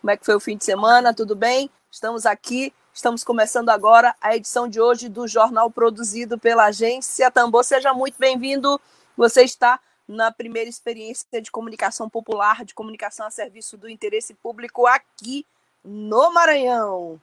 Como 0.00 0.10
é 0.10 0.16
que 0.16 0.24
foi 0.24 0.34
o 0.34 0.40
fim 0.40 0.56
de 0.56 0.64
semana? 0.64 1.12
Tudo 1.12 1.36
bem? 1.36 1.70
Estamos 1.90 2.24
aqui, 2.24 2.72
estamos 2.92 3.22
começando 3.22 3.68
agora 3.68 4.14
a 4.20 4.34
edição 4.34 4.66
de 4.66 4.80
hoje 4.80 5.10
do 5.10 5.28
jornal 5.28 5.70
produzido 5.70 6.38
pela 6.38 6.66
agência 6.66 7.30
Tambor. 7.30 7.62
Seja 7.62 7.92
muito 7.92 8.18
bem-vindo. 8.18 8.80
Você 9.14 9.42
está 9.42 9.78
na 10.08 10.32
primeira 10.32 10.70
experiência 10.70 11.42
de 11.42 11.50
comunicação 11.50 12.08
popular, 12.08 12.64
de 12.64 12.72
comunicação 12.72 13.26
a 13.26 13.30
serviço 13.30 13.76
do 13.76 13.90
interesse 13.90 14.32
público 14.32 14.86
aqui 14.86 15.44
no 15.84 16.32
Maranhão. 16.32 17.20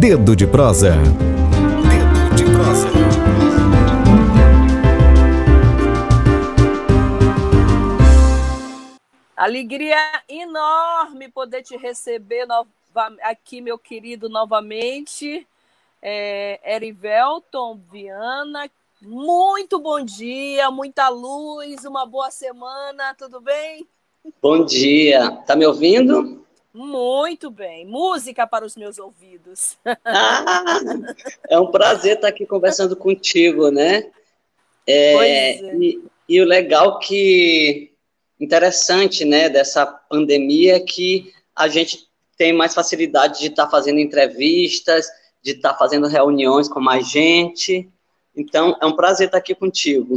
Dedo 0.00 0.34
de 0.34 0.48
prosa. 0.48 0.90
Dedo 0.90 2.34
de 2.34 2.44
prosa. 2.46 3.39
Alegria 9.40 9.96
enorme 10.28 11.30
poder 11.30 11.62
te 11.62 11.74
receber 11.74 12.46
aqui, 13.22 13.62
meu 13.62 13.78
querido, 13.78 14.28
novamente. 14.28 15.46
É, 16.02 16.60
Erivelton 16.62 17.80
Viana, 17.90 18.70
muito 19.00 19.78
bom 19.78 20.04
dia, 20.04 20.70
muita 20.70 21.08
luz, 21.08 21.86
uma 21.86 22.04
boa 22.04 22.30
semana, 22.30 23.14
tudo 23.14 23.40
bem? 23.40 23.88
Bom 24.42 24.62
dia, 24.62 25.30
tá 25.46 25.56
me 25.56 25.64
ouvindo? 25.64 26.44
Muito 26.74 27.50
bem, 27.50 27.86
música 27.86 28.46
para 28.46 28.66
os 28.66 28.76
meus 28.76 28.98
ouvidos. 28.98 29.78
Ah, 30.04 30.66
é 31.48 31.58
um 31.58 31.70
prazer 31.70 32.16
estar 32.16 32.28
aqui 32.28 32.44
conversando 32.44 32.94
contigo, 32.94 33.70
né? 33.70 34.10
É, 34.86 35.14
é. 35.14 35.76
E, 35.76 36.04
e 36.28 36.42
o 36.42 36.44
legal 36.44 36.98
que 36.98 37.89
interessante, 38.40 39.24
né, 39.24 39.48
dessa 39.48 39.86
pandemia 39.86 40.76
é 40.76 40.80
que 40.80 41.32
a 41.54 41.68
gente 41.68 42.08
tem 42.36 42.52
mais 42.52 42.74
facilidade 42.74 43.40
de 43.40 43.48
estar 43.48 43.66
tá 43.66 43.70
fazendo 43.70 44.00
entrevistas, 44.00 45.06
de 45.42 45.52
estar 45.52 45.72
tá 45.72 45.78
fazendo 45.78 46.06
reuniões 46.06 46.68
com 46.68 46.80
mais 46.80 47.08
gente. 47.08 47.88
Então, 48.34 48.76
é 48.80 48.86
um 48.86 48.96
prazer 48.96 49.26
estar 49.26 49.36
tá 49.36 49.42
aqui 49.42 49.54
contigo. 49.54 50.16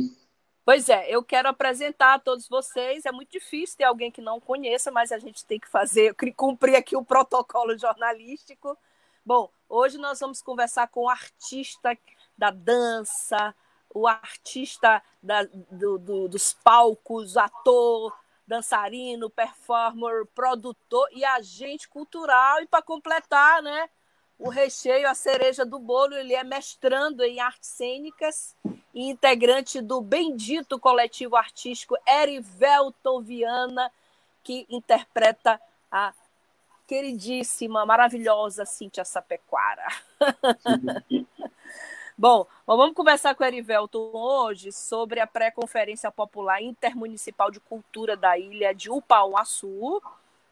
Pois 0.66 0.88
é, 0.88 1.10
eu 1.10 1.22
quero 1.22 1.50
apresentar 1.50 2.14
a 2.14 2.20
todos 2.20 2.48
vocês. 2.48 3.06
É 3.06 3.12
muito 3.12 3.32
difícil 3.32 3.78
ter 3.78 3.84
alguém 3.84 4.10
que 4.10 4.22
não 4.22 4.40
conheça, 4.40 4.90
mas 4.90 5.12
a 5.12 5.20
gente 5.20 5.46
tem 5.46 5.60
que 5.60 5.68
fazer, 5.68 6.16
cumprir 6.38 6.76
aqui 6.76 6.96
o 6.96 7.04
protocolo 7.04 7.78
jornalístico. 7.78 8.78
Bom, 9.26 9.50
hoje 9.68 9.98
nós 9.98 10.22
vamos 10.22 10.42
conversar 10.42 10.88
com 10.88 11.02
o 11.02 11.10
artista 11.10 11.98
da 12.38 12.50
dança, 12.50 13.54
o 13.94 14.08
artista 14.08 15.02
da, 15.22 15.44
do, 15.44 15.98
do, 15.98 16.28
dos 16.28 16.54
palcos, 16.54 17.38
ator, 17.38 18.18
dançarino, 18.48 19.30
performer, 19.30 20.26
produtor 20.34 21.08
e 21.12 21.24
agente 21.24 21.88
cultural. 21.88 22.62
E 22.62 22.68
para 22.68 22.82
completar, 22.82 23.62
né, 23.62 23.90
o 24.38 24.50
recheio, 24.50 25.08
a 25.08 25.14
cereja 25.14 25.66
do 25.66 25.80
bolo, 25.80 26.16
ele 26.16 26.34
é 26.34 26.44
mestrando 26.44 27.24
em 27.24 27.40
artes 27.40 27.70
cênicas 27.70 28.56
e 28.94 29.10
integrante 29.10 29.82
do 29.82 30.02
bendito 30.02 30.80
coletivo 30.80 31.36
artístico 31.36 31.96
Erivelto 32.08 33.22
Viana, 33.22 33.92
que 34.44 34.66
interpreta 34.70 35.60
a 35.92 36.14
queridíssima, 36.88 37.86
maravilhosa 37.86 38.66
Cíntia 38.66 39.06
Sapequara. 39.06 39.88
Bom, 42.16 42.46
vamos 42.68 42.94
conversar 42.94 43.34
com 43.34 43.44
o 43.44 43.48
Erivelton 43.48 44.12
hoje 44.14 44.72
sobre 44.72 45.20
a 45.20 45.26
pré-conferência 45.26 46.12
popular 46.12 46.62
intermunicipal 46.62 47.50
de 47.50 47.60
cultura 47.60 48.16
da 48.16 48.38
ilha 48.38 48.74
de 48.74 48.90
Upauaçu. 48.90 50.00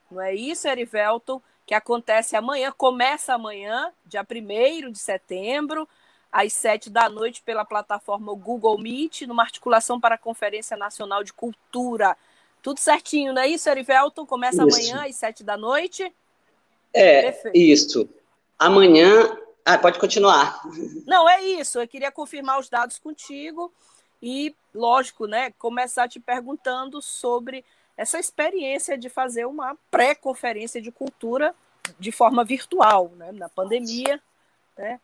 Não 0.09 0.19
é 0.19 0.33
isso, 0.33 0.67
Erivelton? 0.67 1.39
Que 1.65 1.75
acontece 1.75 2.35
amanhã, 2.35 2.73
começa 2.75 3.35
amanhã, 3.35 3.91
dia 4.05 4.25
1 4.27 4.91
de 4.91 4.97
setembro, 4.97 5.87
às 6.31 6.51
7 6.53 6.89
da 6.89 7.07
noite, 7.07 7.43
pela 7.43 7.63
plataforma 7.63 8.33
Google 8.33 8.79
Meet, 8.79 9.21
numa 9.21 9.43
articulação 9.43 9.99
para 9.99 10.15
a 10.15 10.17
Conferência 10.17 10.75
Nacional 10.75 11.23
de 11.23 11.31
Cultura. 11.31 12.17
Tudo 12.63 12.79
certinho, 12.79 13.33
não 13.33 13.41
é 13.41 13.47
isso, 13.47 13.69
Erivelton? 13.69 14.25
Começa 14.25 14.65
isso. 14.65 14.77
amanhã 14.77 15.07
às 15.07 15.15
7 15.15 15.43
da 15.43 15.55
noite? 15.55 16.11
É, 16.91 17.21
Perfeito. 17.21 17.57
isso. 17.57 18.09
Amanhã 18.57 19.37
ah, 19.65 19.77
pode 19.77 19.99
continuar. 19.99 20.61
Não, 21.05 21.29
é 21.29 21.41
isso. 21.41 21.79
Eu 21.79 21.87
queria 21.87 22.11
confirmar 22.11 22.59
os 22.59 22.69
dados 22.69 22.97
contigo 22.97 23.71
e, 24.21 24.55
lógico, 24.73 25.27
né, 25.27 25.51
começar 25.57 26.07
te 26.07 26.19
perguntando 26.19 27.01
sobre 27.01 27.65
essa 27.97 28.19
experiência 28.19 28.97
de 28.97 29.09
fazer 29.09 29.45
uma 29.45 29.77
pré-conferência 29.89 30.81
de 30.81 30.91
cultura 30.91 31.53
de 31.99 32.11
forma 32.11 32.43
virtual, 32.43 33.09
né, 33.09 33.31
na 33.31 33.49
pandemia, 33.49 34.21
né? 34.77 34.99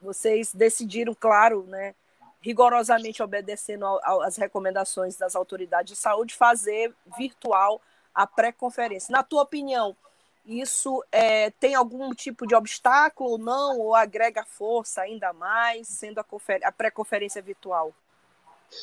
Vocês 0.00 0.52
decidiram, 0.52 1.14
claro, 1.14 1.64
né, 1.64 1.94
rigorosamente 2.40 3.22
obedecendo 3.22 3.84
às 4.22 4.36
recomendações 4.36 5.16
das 5.16 5.34
autoridades 5.34 5.94
de 5.94 5.98
saúde, 5.98 6.34
fazer 6.34 6.94
virtual 7.18 7.80
a 8.14 8.26
pré-conferência. 8.26 9.12
Na 9.12 9.22
tua 9.22 9.42
opinião, 9.42 9.96
isso 10.46 11.02
é, 11.10 11.50
tem 11.50 11.74
algum 11.74 12.14
tipo 12.14 12.46
de 12.46 12.54
obstáculo 12.54 13.30
ou 13.30 13.38
não, 13.38 13.78
ou 13.78 13.94
agrega 13.94 14.44
força 14.44 15.02
ainda 15.02 15.32
mais, 15.32 15.88
sendo 15.88 16.20
a, 16.20 16.24
a 16.62 16.72
pré-conferência 16.72 17.42
virtual? 17.42 17.92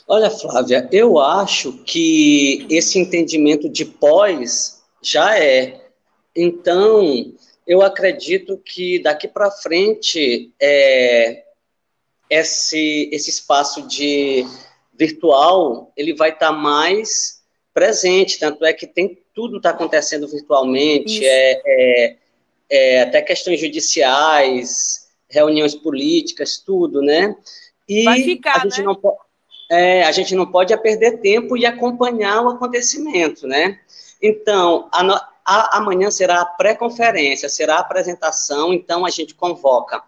Olha, 0.07 0.29
Flávia, 0.29 0.88
eu 0.91 1.19
acho 1.19 1.84
que 1.84 2.66
esse 2.69 3.00
entendimento 3.00 3.69
de 3.69 3.85
pós 3.85 4.84
já 5.02 5.38
é. 5.38 5.90
Então, 6.35 7.34
eu 7.66 7.81
acredito 7.81 8.57
que 8.57 9.00
daqui 9.00 9.28
para 9.28 9.52
frente 9.52 10.53
é, 10.59 11.44
esse, 12.29 13.09
esse 13.12 13.29
espaço 13.29 13.88
de 13.88 14.46
virtual 14.94 15.91
ele 15.96 16.13
vai 16.13 16.29
estar 16.29 16.47
tá 16.47 16.52
mais 16.52 17.42
presente, 17.73 18.39
tanto 18.39 18.63
é 18.63 18.72
que 18.72 18.85
tem 18.85 19.19
tudo 19.34 19.57
está 19.57 19.72
acontecendo 19.72 20.28
virtualmente, 20.28 21.25
é, 21.25 21.61
é, 21.66 22.16
é, 22.69 23.01
até 23.01 23.22
questões 23.22 23.59
judiciais, 23.59 25.07
reuniões 25.29 25.73
políticas, 25.73 26.57
tudo, 26.57 27.01
né? 27.01 27.35
E 27.89 28.03
Vai 28.03 28.22
ficar, 28.22 28.57
a 28.57 28.59
gente 28.59 28.79
né? 28.79 28.85
não 28.85 28.95
pode. 28.95 29.17
É, 29.72 30.03
a 30.03 30.11
gente 30.11 30.35
não 30.35 30.45
pode 30.45 30.75
perder 30.78 31.19
tempo 31.19 31.57
e 31.57 31.66
acompanhar 31.66 32.44
o 32.44 32.50
acontecimento, 32.50 33.47
né? 33.47 33.79
Então, 34.22 34.88
a, 34.91 35.29
a, 35.44 35.78
amanhã 35.78 36.11
será 36.11 36.41
a 36.41 36.45
pré-conferência, 36.45 37.50
será 37.50 37.78
a 37.78 37.79
apresentação, 37.79 38.72
então 38.72 39.05
a 39.05 39.09
gente 39.09 39.34
convoca 39.34 40.03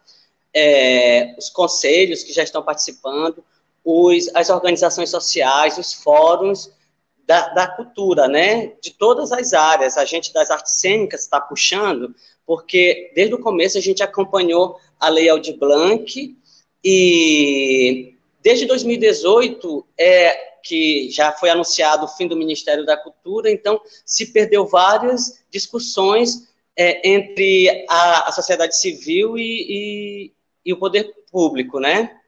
é, 0.54 1.36
os 1.38 1.50
conselhos 1.50 2.24
que 2.24 2.32
já 2.32 2.44
estão 2.44 2.62
participando, 2.62 3.44
os, 3.84 4.30
as 4.36 4.50
organizações 4.50 5.10
sociais, 5.10 5.78
os 5.78 5.94
fóruns, 5.94 6.72
da, 7.26 7.50
da, 7.50 7.68
cultura, 7.68 8.28
né? 8.28 8.74
De 8.82 8.92
todas 8.92 9.32
as 9.32 9.54
áreas. 9.54 9.98
A 9.98 10.06
gente 10.06 10.34
das 10.34 10.52
artes 10.52 10.74
cênicas 10.74 11.22
está 11.22 11.40
puxando, 11.42 12.14
porque 12.46 13.12
desde 13.16 13.34
o 13.36 13.40
começo 13.40 13.78
a 13.78 13.82
gente 13.82 14.04
acompanhou 14.04 14.80
a 15.00 15.10
Lei 15.10 15.30
Aldir 15.30 15.58
Blanc 15.58 16.36
e 16.84 18.16
desde 18.42 18.66
2018 18.66 19.88
é 19.98 20.56
que 20.64 21.10
já 21.12 21.32
foi 21.32 21.50
anunciado 21.50 22.06
o 22.06 22.08
fim 22.08 22.28
do 22.28 22.36
Ministério 22.36 22.86
da 22.86 22.98
Cultura, 22.98 23.52
então 23.52 23.80
se 24.04 24.32
perdeu 24.32 24.66
várias 24.66 25.44
discussões 25.52 26.48
é, 26.76 27.08
entre 27.08 27.86
a, 27.88 28.30
a, 28.30 28.32
sociedade 28.32 28.76
civil 28.76 29.38
e, 29.38 29.44
e, 29.44 30.32
e 30.66 30.74
o 30.74 30.78
poder 30.78 31.14
público, 31.32 31.80
né? 31.80 32.20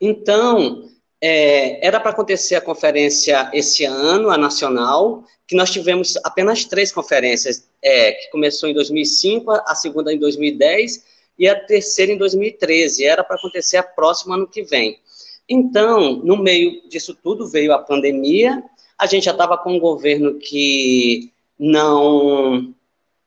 Então, 0.00 0.90
é, 1.26 1.78
era 1.80 1.98
para 1.98 2.10
acontecer 2.10 2.54
a 2.54 2.60
conferência 2.60 3.48
esse 3.54 3.82
ano, 3.86 4.28
a 4.28 4.36
nacional, 4.36 5.24
que 5.48 5.56
nós 5.56 5.70
tivemos 5.70 6.18
apenas 6.22 6.66
três 6.66 6.92
conferências, 6.92 7.66
é, 7.82 8.12
que 8.12 8.30
começou 8.30 8.68
em 8.68 8.74
2005, 8.74 9.50
a 9.50 9.74
segunda 9.74 10.12
em 10.12 10.18
2010 10.18 11.02
e 11.38 11.48
a 11.48 11.58
terceira 11.58 12.12
em 12.12 12.18
2013. 12.18 13.06
Era 13.06 13.24
para 13.24 13.36
acontecer 13.36 13.78
a 13.78 13.82
próxima 13.82 14.34
ano 14.34 14.46
que 14.46 14.64
vem. 14.64 14.98
Então, 15.48 16.16
no 16.16 16.36
meio 16.36 16.86
disso 16.90 17.14
tudo 17.14 17.48
veio 17.48 17.72
a 17.72 17.78
pandemia, 17.78 18.62
a 18.98 19.06
gente 19.06 19.24
já 19.24 19.30
estava 19.32 19.56
com 19.56 19.72
um 19.72 19.80
governo 19.80 20.38
que 20.38 21.32
não 21.58 22.74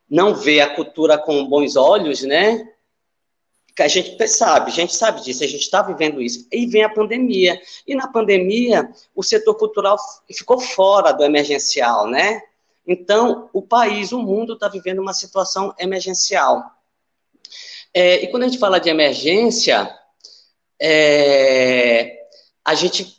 não 0.08 0.36
vê 0.36 0.62
a 0.62 0.70
cultura 0.70 1.18
com 1.18 1.48
bons 1.48 1.76
olhos, 1.76 2.22
né? 2.22 2.70
A 3.80 3.88
gente 3.88 4.28
sabe, 4.28 4.72
a 4.72 4.74
gente 4.74 4.96
sabe 4.96 5.22
disso, 5.24 5.44
a 5.44 5.48
gente 5.48 5.62
está 5.62 5.82
vivendo 5.82 6.22
isso. 6.22 6.48
E 6.52 6.66
vem 6.66 6.84
a 6.84 6.90
pandemia. 6.90 7.62
E 7.86 7.94
na 7.94 8.08
pandemia, 8.08 8.90
o 9.16 9.22
setor 9.22 9.56
cultural 9.56 9.98
ficou 10.32 10.60
fora 10.60 11.12
do 11.12 11.24
emergencial, 11.24 12.08
né? 12.08 12.42
Então, 12.88 13.50
o 13.54 13.62
país, 13.62 14.12
o 14.12 14.20
mundo 14.20 14.54
está 14.54 14.68
vivendo 14.68 15.00
uma 15.00 15.14
situação 15.14 15.76
emergencial. 15.78 16.64
É, 17.94 18.24
e 18.24 18.28
quando 18.28 18.44
a 18.44 18.48
gente 18.48 18.60
fala 18.60 18.80
de 18.80 18.90
emergência, 18.90 19.94
é, 20.80 22.18
a 22.64 22.74
gente 22.74 23.18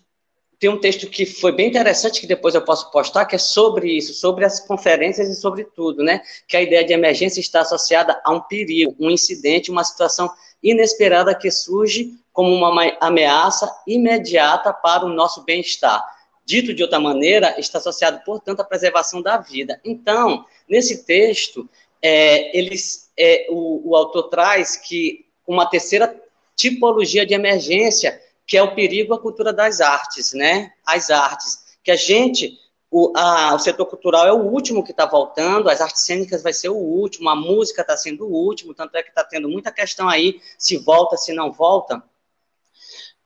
tem 0.59 0.69
um 0.69 0.81
texto 0.81 1.09
que 1.09 1.25
foi 1.25 1.53
bem 1.53 1.69
interessante, 1.69 2.21
que 2.21 2.27
depois 2.27 2.55
eu 2.55 2.65
posso 2.65 2.91
postar, 2.91 3.27
que 3.27 3.37
é 3.37 3.39
sobre 3.39 3.97
isso, 3.97 4.13
sobre 4.13 4.45
as 4.45 4.59
conferências 4.59 5.29
e 5.29 5.37
sobre 5.37 5.65
tudo, 5.65 6.03
né? 6.03 6.21
Que 6.49 6.57
a 6.57 6.63
ideia 6.63 6.85
de 6.85 6.93
emergência 6.93 7.41
está 7.41 7.61
associada 7.61 8.21
a 8.25 8.33
um 8.33 8.41
perigo, 8.41 8.97
um 8.99 9.11
incidente, 9.11 9.71
uma 9.71 9.85
situação 9.85 10.29
inesperada 10.63 11.35
que 11.35 11.51
surge 11.51 12.15
como 12.33 12.55
uma 12.55 12.97
ameaça 13.01 13.71
imediata 13.87 14.73
para 14.73 15.05
o 15.05 15.09
nosso 15.09 15.43
bem-estar. 15.45 16.05
Dito 16.45 16.73
de 16.73 16.83
outra 16.83 16.99
maneira, 16.99 17.59
está 17.59 17.79
associado, 17.79 18.21
portanto, 18.25 18.61
à 18.61 18.65
preservação 18.65 19.21
da 19.21 19.37
vida. 19.39 19.81
Então, 19.85 20.45
nesse 20.69 21.05
texto, 21.05 21.69
é, 22.01 22.57
eles, 22.57 23.11
é, 23.19 23.47
o, 23.51 23.91
o 23.91 23.97
autor 23.97 24.25
traz 24.25 24.77
que 24.77 25.27
uma 25.47 25.67
terceira 25.67 26.15
tipologia 26.57 27.27
de 27.27 27.35
emergência 27.35 28.21
que 28.49 28.57
é 28.57 28.63
o 28.63 28.75
perigo 28.75 29.13
à 29.13 29.19
cultura 29.19 29.53
das 29.53 29.81
artes, 29.81 30.33
né? 30.33 30.73
As 30.87 31.11
artes, 31.11 31.77
que 31.85 31.91
a 31.91 31.97
gente, 31.97 32.59
o, 32.91 33.13
a, 33.15 33.55
o 33.55 33.59
setor 33.59 33.87
cultural 33.87 34.27
é 34.27 34.33
o 34.33 34.47
último 34.47 34.83
que 34.83 34.93
está 34.93 35.05
voltando, 35.05 35.69
as 35.69 35.81
artes 35.81 36.03
cênicas 36.03 36.43
vai 36.43 36.53
ser 36.53 36.71
o 36.71 36.77
último, 36.77 37.29
a 37.29 37.37
música 37.37 37.83
está 37.83 37.97
sendo 37.97 38.27
o 38.27 38.33
último, 38.33 38.75
tanto 38.75 38.97
é 38.97 39.03
que 39.03 39.11
está 39.11 39.23
tendo 39.25 39.49
muita 39.49 39.71
questão 39.71 40.09
aí, 40.09 40.41
se 40.59 40.79
volta, 40.79 41.17
se 41.17 41.33
não 41.35 41.53
volta. 41.53 42.03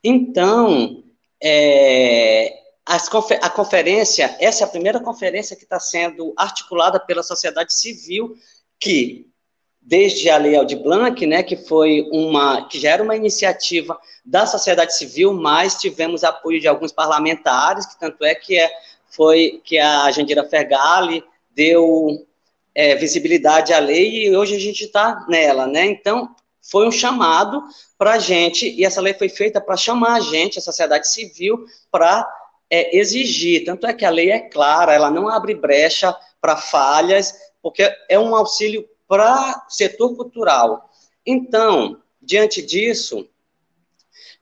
Então, 0.03 1.05
é, 1.41 2.59
a 2.85 3.50
conferência, 3.50 4.37
essa 4.41 4.64
é 4.64 4.67
a 4.67 4.70
primeira 4.70 5.00
conferência 5.00 5.56
que 5.56 5.62
está 5.62 5.79
sendo 5.79 6.35
articulada 6.37 6.99
pela 6.99 7.23
sociedade 7.23 7.73
civil, 7.73 8.35
que 8.81 9.32
desde 9.81 10.31
a 10.31 10.37
Lei 10.37 10.55
Aldir 10.55 10.81
Blanc, 10.81 11.26
né, 11.26 11.43
que 11.43 11.56
foi 11.56 12.08
uma, 12.12 12.69
que 12.69 12.79
já 12.79 12.91
era 12.91 13.03
uma 13.03 13.17
iniciativa 13.17 13.99
da 14.25 14.47
sociedade 14.47 14.97
civil, 14.97 15.35
mas 15.35 15.75
tivemos 15.75 16.23
apoio 16.23 16.61
de 16.61 16.69
alguns 16.69 16.93
parlamentares, 16.93 17.87
que 17.87 17.99
tanto 17.99 18.25
é 18.25 18.35
que 18.35 18.56
é, 18.56 18.70
foi 19.12 19.61
que 19.64 19.79
a 19.79 20.11
Jandira 20.11 20.44
Fergali 20.44 21.23
deu 21.55 22.26
é, 22.75 22.94
visibilidade 22.97 23.73
à 23.73 23.79
lei 23.79 24.26
e 24.26 24.37
hoje 24.37 24.56
a 24.56 24.59
gente 24.59 24.85
está 24.85 25.25
nela, 25.29 25.67
né? 25.67 25.87
Então 25.87 26.35
foi 26.62 26.87
um 26.87 26.93
chamado 26.93 27.62
para 27.99 28.12
a 28.12 28.19
gente 28.19 28.69
e 28.69 28.85
essa 28.85 29.00
lei 29.00 29.14
foi 29.14 29.29
feita 29.29 29.61
para 29.61 29.76
chamar 29.76 30.14
a 30.14 30.20
gente, 30.20 30.59
a 30.59 30.62
sociedade 30.62 31.09
civil, 31.09 31.67
para 31.91 32.26
é, 32.70 32.97
exigir. 32.97 33.64
Tanto 33.64 33.87
é 33.87 33.93
que 33.93 34.05
a 34.05 34.11
lei 34.11 34.31
é 34.31 34.41
clara, 34.41 34.94
ela 34.94 35.11
não 35.11 35.29
abre 35.29 35.55
brecha 35.55 36.17
para 36.41 36.56
falhas, 36.56 37.35
porque 37.61 37.88
é 38.08 38.19
um 38.19 38.35
auxílio 38.35 38.88
para 39.06 39.67
setor 39.69 40.17
cultural. 40.17 40.91
Então, 41.26 42.00
diante 42.20 42.62
disso, 42.62 43.29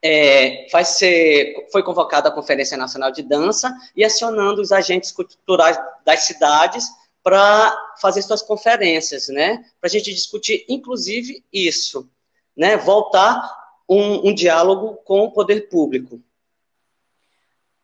é, 0.02 0.66
vai 0.72 0.84
ser, 0.84 1.68
foi 1.70 1.82
convocada 1.82 2.28
a 2.28 2.32
Conferência 2.32 2.76
Nacional 2.76 3.10
de 3.10 3.22
Dança 3.22 3.74
e 3.94 4.04
acionando 4.04 4.60
os 4.60 4.72
agentes 4.72 5.12
culturais 5.12 5.78
das 6.04 6.20
cidades 6.20 6.88
para 7.22 7.76
fazer 8.00 8.22
suas 8.22 8.40
conferências, 8.40 9.28
né? 9.28 9.64
Para 9.78 9.88
a 9.88 9.90
gente 9.90 10.12
discutir, 10.12 10.64
inclusive, 10.68 11.44
isso, 11.52 12.08
né? 12.56 12.78
Voltar 12.78 13.58
um, 13.86 14.28
um 14.28 14.34
diálogo 14.34 14.94
com 15.04 15.20
o 15.20 15.32
poder 15.32 15.68
público. 15.68 16.20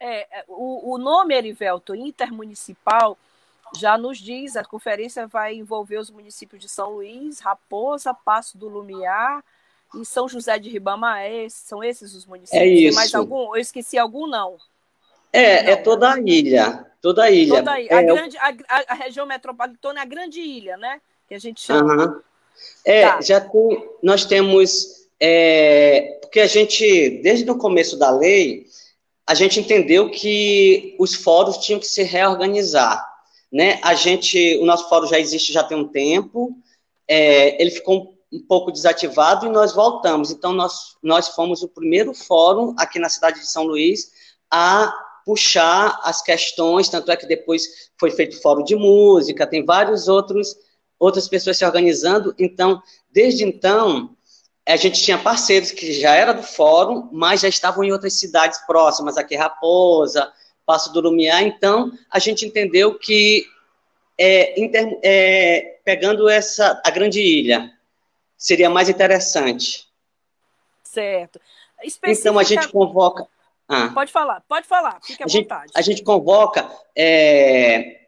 É, 0.01 0.45
o, 0.49 0.95
o 0.95 0.99
nome, 0.99 1.35
Erivelto, 1.35 1.95
intermunicipal, 1.95 3.19
já 3.75 3.99
nos 3.99 4.19
diz, 4.19 4.57
a 4.57 4.65
conferência 4.65 5.27
vai 5.27 5.55
envolver 5.55 5.99
os 5.99 6.11
municípios 6.11 6.63
de 6.63 6.69
São 6.69 6.95
Luís, 6.95 7.41
Raposa, 7.41 8.15
Passo 8.15 8.57
do 8.57 8.69
Lumiar 8.69 9.45
e 9.95 10.05
São 10.05 10.29
José 10.29 10.59
de 10.59 10.69
Ribamar. 10.71 11.21
É 11.21 11.49
são 11.49 11.83
esses 11.83 12.15
os 12.15 12.27
municípios? 12.27 12.63
É 12.63 12.67
isso. 12.67 12.89
Tem 12.89 12.95
mais 12.95 13.15
algum? 13.15 13.55
Eu 13.55 13.61
esqueci 13.61 13.99
algum, 13.99 14.27
não? 14.27 14.57
É, 15.33 15.63
não. 15.63 15.71
é 15.71 15.77
toda 15.77 16.13
a 16.13 16.19
ilha. 16.19 16.87
Toda 17.01 17.25
a 17.25 17.31
ilha. 17.31 17.57
Toda 17.57 17.73
a, 17.73 17.81
ilha. 17.81 17.93
É, 17.93 17.95
a, 17.95 18.03
grande, 18.03 18.39
a, 18.39 18.55
a, 18.89 18.95
região 18.95 19.27
metropolitana 19.27 20.01
é 20.01 20.03
a 20.03 20.07
grande 20.07 20.41
ilha, 20.41 20.77
né? 20.77 21.01
Que 21.29 21.35
a 21.35 21.39
gente 21.39 21.61
chama. 21.61 22.23
É, 22.85 23.03
tá. 23.03 23.21
já 23.21 23.41
tem, 23.41 23.89
nós 24.03 24.25
temos. 24.25 25.07
É, 25.21 26.19
porque 26.21 26.41
a 26.41 26.47
gente, 26.47 27.21
desde 27.23 27.51
o 27.51 27.57
começo 27.57 27.97
da 27.97 28.11
lei, 28.11 28.67
a 29.27 29.35
gente 29.35 29.61
entendeu 29.61 30.11
que 30.11 30.95
os 30.99 31.15
fóruns 31.15 31.59
tinham 31.59 31.81
que 31.81 31.87
se 31.87 32.03
reorganizar. 32.03 33.05
Né? 33.53 33.79
A 33.83 33.95
gente, 33.95 34.59
o 34.59 34.67
nosso 34.67 34.89
fórum 34.89 35.07
já 35.07 35.19
existe 35.19 35.53
já 35.53 35.65
tem 35.65 35.77
um 35.77 35.89
tempo, 35.89 36.57
é, 37.09 37.61
ele 37.61 37.71
ficou 37.71 38.16
um, 38.33 38.41
pouco 38.47 38.73
desativado 38.73 39.47
e 39.47 39.51
nós 39.51 39.73
voltamos. 39.73 40.31
Então, 40.31 40.53
nós, 40.53 40.97
nós 41.03 41.29
fomos 41.29 41.63
o 41.63 41.69
primeiro 41.69 42.15
fórum 42.15 42.75
aqui 42.79 42.99
na 42.99 43.09
cidade 43.09 43.41
de 43.41 43.51
São 43.51 43.65
Luís 43.65 44.11
a 44.51 44.93
puxar 45.25 46.01
as 46.05 46.23
questões, 46.23 46.89
tanto 46.89 47.11
é 47.11 47.17
que 47.17 47.27
depois 47.27 47.91
foi 47.99 48.11
feito 48.11 48.41
fórum 48.41 48.63
de 48.63 48.77
música, 48.77 49.47
tem 49.47 49.65
vários 49.65 50.07
outros 50.07 50.57
outras 50.99 51.29
pessoas 51.29 51.59
se 51.59 51.65
organizando. 51.65 52.35
Então, 52.39 52.81
desde 53.11 53.45
então, 53.45 54.17
a 54.67 54.77
gente 54.77 55.03
tinha 55.03 55.19
parceiros 55.19 55.71
que 55.71 55.93
já 55.93 56.15
era 56.15 56.33
do 56.33 56.43
fórum, 56.43 57.09
mas 57.13 57.41
já 57.41 57.49
estavam 57.49 57.85
em 57.85 57.93
outras 57.93 58.15
cidades 58.15 58.59
próximas, 58.67 59.17
aqui 59.17 59.37
Raposa, 59.37 60.33
Passo 60.65 60.93
do 60.93 61.01
Lumiar. 61.01 61.43
Então, 61.43 61.93
a 62.11 62.19
gente 62.19 62.45
entendeu 62.45 62.99
que, 62.99 63.47
é, 64.19 64.61
inter, 64.61 64.99
é, 65.03 65.79
pegando 65.85 66.29
essa 66.29 66.81
a 66.85 66.91
grande 66.91 67.21
ilha, 67.21 67.71
seria 68.37 68.71
mais 68.71 68.89
interessante. 68.89 69.87
Certo. 70.83 71.41
Então, 72.05 72.39
a 72.39 72.43
gente 72.43 72.69
convoca... 72.69 73.27
Ah, 73.69 73.91
pode 73.93 74.13
falar, 74.13 74.43
pode 74.49 74.67
falar, 74.67 75.01
fique 75.03 75.23
à 75.23 75.27
a 75.27 75.29
vontade. 75.29 75.67
Gente, 75.67 75.79
a 75.79 75.83
gente 75.83 76.05
convoca 76.05 76.71
é, 76.97 78.07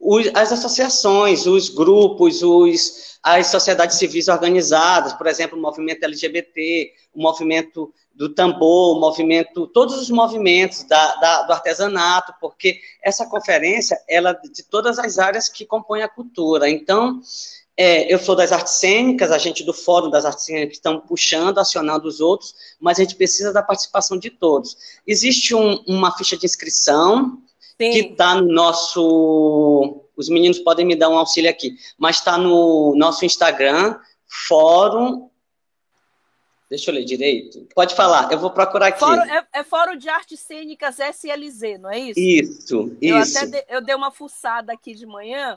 os, 0.00 0.26
as 0.34 0.52
associações, 0.52 1.46
os 1.46 1.68
grupos, 1.68 2.42
os, 2.42 3.18
as 3.22 3.48
sociedades 3.48 3.98
civis 3.98 4.28
organizadas, 4.28 5.12
por 5.12 5.26
exemplo, 5.26 5.58
o 5.58 5.60
movimento 5.60 6.04
LGBT, 6.04 6.92
o 7.14 7.20
movimento 7.20 7.92
do 8.14 8.32
tambor, 8.32 8.96
o 8.96 9.00
movimento, 9.00 9.66
todos 9.66 9.96
os 10.00 10.08
movimentos 10.08 10.84
da, 10.84 11.16
da, 11.16 11.42
do 11.42 11.52
artesanato, 11.52 12.32
porque 12.40 12.80
essa 13.02 13.26
conferência, 13.26 13.98
ela 14.08 14.32
de 14.32 14.62
todas 14.62 14.98
as 14.98 15.18
áreas 15.18 15.48
que 15.48 15.66
compõem 15.66 16.02
a 16.02 16.08
cultura. 16.08 16.70
Então, 16.70 17.20
é, 17.76 18.12
eu 18.12 18.18
sou 18.18 18.34
das 18.34 18.52
artes 18.52 18.74
cênicas, 18.74 19.30
a 19.30 19.38
gente 19.38 19.62
do 19.62 19.72
Fórum 19.72 20.08
das 20.08 20.24
Artes 20.24 20.44
Cênicas 20.44 20.76
estão 20.76 21.00
puxando, 21.00 21.58
acionando 21.58 22.08
os 22.08 22.20
outros, 22.20 22.54
mas 22.80 22.98
a 22.98 23.02
gente 23.02 23.14
precisa 23.16 23.52
da 23.52 23.62
participação 23.62 24.18
de 24.18 24.30
todos. 24.30 24.76
Existe 25.06 25.54
um, 25.54 25.82
uma 25.86 26.16
ficha 26.16 26.36
de 26.36 26.46
inscrição 26.46 27.38
Sim. 27.78 27.90
que 27.90 27.98
está 27.98 28.34
no 28.34 28.52
nosso. 28.52 30.02
Os 30.16 30.28
meninos 30.30 30.58
podem 30.58 30.86
me 30.86 30.96
dar 30.96 31.10
um 31.10 31.18
auxílio 31.18 31.50
aqui, 31.50 31.76
mas 31.98 32.16
está 32.16 32.38
no 32.38 32.94
nosso 32.96 33.24
Instagram, 33.24 33.98
Fórum 34.26 35.28
Deixa 36.68 36.90
eu 36.90 36.94
ler 36.96 37.04
direito. 37.04 37.66
Pode 37.74 37.94
falar, 37.94 38.30
eu 38.32 38.38
vou 38.38 38.50
procurar 38.50 38.88
aqui. 38.88 38.98
Fórum, 38.98 39.22
é, 39.22 39.46
é, 39.52 39.62
Fórum 39.62 39.96
de 39.96 40.08
Artes 40.08 40.40
Cênicas 40.40 40.98
SLZ, 40.98 41.78
não 41.78 41.90
é 41.90 41.98
isso? 42.00 42.18
Isso, 42.18 42.96
eu 43.00 43.18
isso. 43.20 43.38
Até 43.38 43.46
de, 43.46 43.64
eu 43.68 43.80
dei 43.80 43.94
uma 43.94 44.10
fuçada 44.10 44.72
aqui 44.72 44.92
de 44.92 45.06
manhã, 45.06 45.56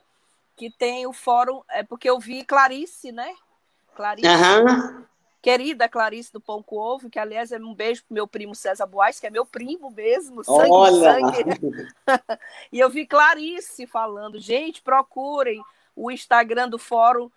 que 0.60 0.70
tem 0.70 1.08
o 1.08 1.14
fórum, 1.14 1.62
é 1.70 1.84
porque 1.84 2.10
eu 2.10 2.20
vi 2.20 2.44
Clarice, 2.44 3.14
né? 3.14 3.34
Clarice. 3.96 4.28
Uhum. 4.28 5.06
Querida 5.42 5.88
Clarice 5.88 6.34
do 6.34 6.42
Pão 6.42 6.62
com 6.62 6.76
Ovo, 6.76 7.10
que 7.10 7.18
aliás 7.18 7.54
é 7.54 7.58
um 7.58 7.74
beijo 7.74 8.04
pro 8.04 8.14
meu 8.14 8.28
primo 8.28 8.54
César 8.54 8.86
Boas, 8.86 9.22
que 9.22 9.26
é 9.26 9.30
meu 9.30 9.46
primo 9.46 9.90
mesmo, 9.90 10.44
sangue, 10.44 10.70
Olha. 10.70 11.14
sangue. 11.14 11.44
e 12.74 12.78
eu 12.78 12.90
vi 12.90 13.08
Clarice 13.08 13.88
falando, 13.88 14.38
gente, 14.38 14.82
procurem 14.82 15.64
o 15.96 16.12
Instagram 16.12 16.68
do 16.68 16.78
fórum 16.78 17.32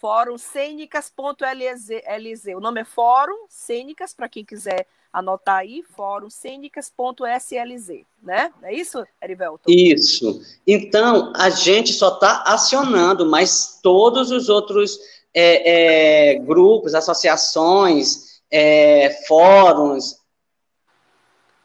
Fórum 0.00 0.38
cênicas.lz. 0.38 2.44
O 2.56 2.60
nome 2.60 2.80
é 2.80 2.84
Fórum 2.84 3.46
Cênicas, 3.48 4.14
para 4.14 4.28
quem 4.28 4.44
quiser 4.44 4.86
anotar 5.14 5.58
aí, 5.58 5.84
Fórum 5.94 6.28
cênicas.slz, 6.28 8.04
né? 8.20 8.52
É 8.64 8.74
isso, 8.74 9.06
Erivelto? 9.22 9.70
Isso. 9.70 10.42
Então, 10.66 11.32
a 11.36 11.48
gente 11.50 11.92
só 11.92 12.14
está 12.14 12.42
acionando, 12.44 13.24
mas 13.24 13.78
todos 13.80 14.32
os 14.32 14.48
outros 14.48 14.98
é, 15.32 16.32
é, 16.32 16.38
grupos, 16.40 16.96
associações, 16.96 18.40
é, 18.50 19.24
fóruns, 19.28 20.16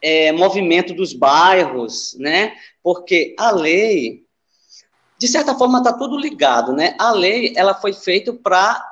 é, 0.00 0.30
movimento 0.30 0.94
dos 0.94 1.12
bairros, 1.12 2.16
né? 2.20 2.54
Porque 2.80 3.34
a 3.36 3.50
lei 3.50 4.24
de 5.18 5.28
certa 5.28 5.54
forma 5.54 5.78
está 5.78 5.92
tudo 5.92 6.16
ligado, 6.16 6.72
né? 6.72 6.94
A 6.98 7.10
lei 7.10 7.52
ela 7.56 7.74
foi 7.74 7.92
feita 7.92 8.32
para 8.32 8.82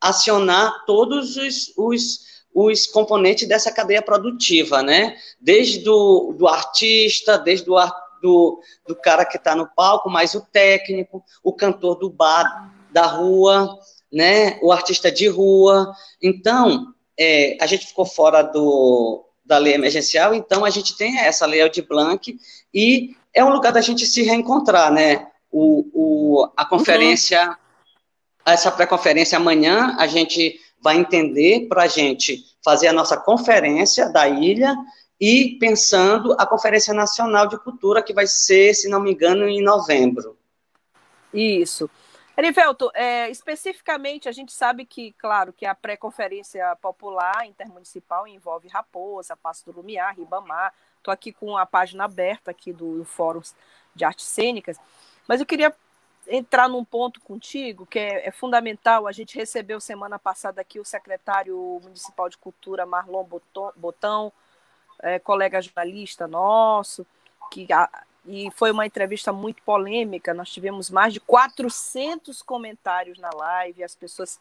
acionar 0.00 0.84
todos 0.86 1.36
os, 1.36 1.72
os, 1.76 2.20
os, 2.54 2.86
componentes 2.86 3.46
dessa 3.46 3.72
cadeia 3.72 4.02
produtiva, 4.02 4.82
né? 4.82 5.16
Desde 5.40 5.80
do, 5.80 6.34
do 6.36 6.46
artista, 6.46 7.38
desde 7.38 7.70
o 7.70 7.76
do, 8.20 8.60
do 8.86 8.96
cara 8.96 9.24
que 9.24 9.36
está 9.36 9.54
no 9.54 9.66
palco, 9.66 10.10
mais 10.10 10.34
o 10.34 10.40
técnico, 10.40 11.22
o 11.42 11.52
cantor 11.52 11.96
do 11.96 12.10
bar, 12.10 12.74
da 12.90 13.06
rua, 13.06 13.78
né? 14.12 14.58
O 14.62 14.72
artista 14.72 15.10
de 15.10 15.28
rua. 15.28 15.92
Então, 16.22 16.92
é, 17.18 17.56
a 17.60 17.66
gente 17.66 17.86
ficou 17.86 18.04
fora 18.04 18.42
do, 18.42 19.24
da 19.44 19.58
lei 19.58 19.74
emergencial, 19.74 20.34
então 20.34 20.64
a 20.64 20.70
gente 20.70 20.96
tem 20.96 21.18
essa 21.20 21.46
lei 21.46 21.68
de 21.68 21.82
Blanc 21.82 22.36
e 22.74 23.16
é 23.34 23.44
um 23.44 23.50
lugar 23.50 23.72
da 23.72 23.80
gente 23.80 24.06
se 24.06 24.22
reencontrar, 24.22 24.92
né? 24.92 25.28
o, 25.50 25.88
o, 25.92 26.52
a 26.56 26.64
conferência, 26.64 27.48
uhum. 27.48 27.54
essa 28.46 28.70
pré-conferência 28.70 29.36
amanhã, 29.36 29.96
a 29.98 30.06
gente 30.06 30.60
vai 30.80 30.96
entender 30.96 31.66
para 31.68 31.84
a 31.84 31.88
gente 31.88 32.44
fazer 32.64 32.88
a 32.88 32.92
nossa 32.92 33.16
conferência 33.16 34.08
da 34.10 34.28
ilha 34.28 34.76
e 35.20 35.56
pensando 35.58 36.34
a 36.38 36.46
Conferência 36.46 36.94
Nacional 36.94 37.48
de 37.48 37.58
Cultura, 37.58 38.02
que 38.02 38.12
vai 38.12 38.26
ser, 38.26 38.74
se 38.74 38.88
não 38.88 39.00
me 39.00 39.12
engano, 39.12 39.48
em 39.48 39.62
novembro. 39.62 40.36
Isso. 41.34 41.90
Erivelto, 42.36 42.88
é, 42.94 43.28
especificamente, 43.28 44.28
a 44.28 44.32
gente 44.32 44.52
sabe 44.52 44.84
que, 44.84 45.12
claro, 45.18 45.52
que 45.52 45.66
a 45.66 45.74
pré-conferência 45.74 46.76
popular 46.76 47.44
intermunicipal 47.44 48.28
envolve 48.28 48.68
Raposa, 48.68 49.36
Passo 49.36 49.64
do 49.64 49.72
Lumiar, 49.72 50.14
Ribamar. 50.16 50.72
Estou 50.98 51.12
aqui 51.12 51.32
com 51.32 51.56
a 51.56 51.66
página 51.66 52.04
aberta 52.04 52.52
aqui 52.52 52.72
do 52.72 53.04
Fórum 53.04 53.40
de 53.92 54.04
Artes 54.04 54.26
Cênicas. 54.26 54.78
Mas 55.26 55.40
eu 55.40 55.46
queria 55.46 55.74
entrar 56.28 56.68
num 56.68 56.84
ponto 56.84 57.20
contigo 57.20 57.86
que 57.86 57.98
é, 57.98 58.28
é, 58.28 58.30
fundamental. 58.30 59.06
A 59.06 59.12
gente 59.12 59.36
recebeu 59.36 59.80
semana 59.80 60.18
passada 60.18 60.60
aqui 60.60 60.78
o 60.78 60.84
secretário 60.84 61.80
municipal 61.82 62.28
de 62.28 62.36
cultura, 62.36 62.86
Marlon 62.86 63.26
Botão, 63.76 64.32
é, 65.00 65.18
colega 65.18 65.62
jornalista 65.62 66.28
nosso, 66.28 67.06
que 67.50 67.72
a, 67.72 67.88
e 68.26 68.50
foi 68.50 68.70
uma 68.70 68.86
entrevista 68.86 69.32
muito 69.32 69.62
polêmica. 69.62 70.34
Nós 70.34 70.50
tivemos 70.50 70.90
mais 70.90 71.14
de 71.14 71.20
400 71.20 72.42
comentários 72.42 73.18
na 73.18 73.30
live, 73.30 73.82
as 73.82 73.94
pessoas 73.94 74.38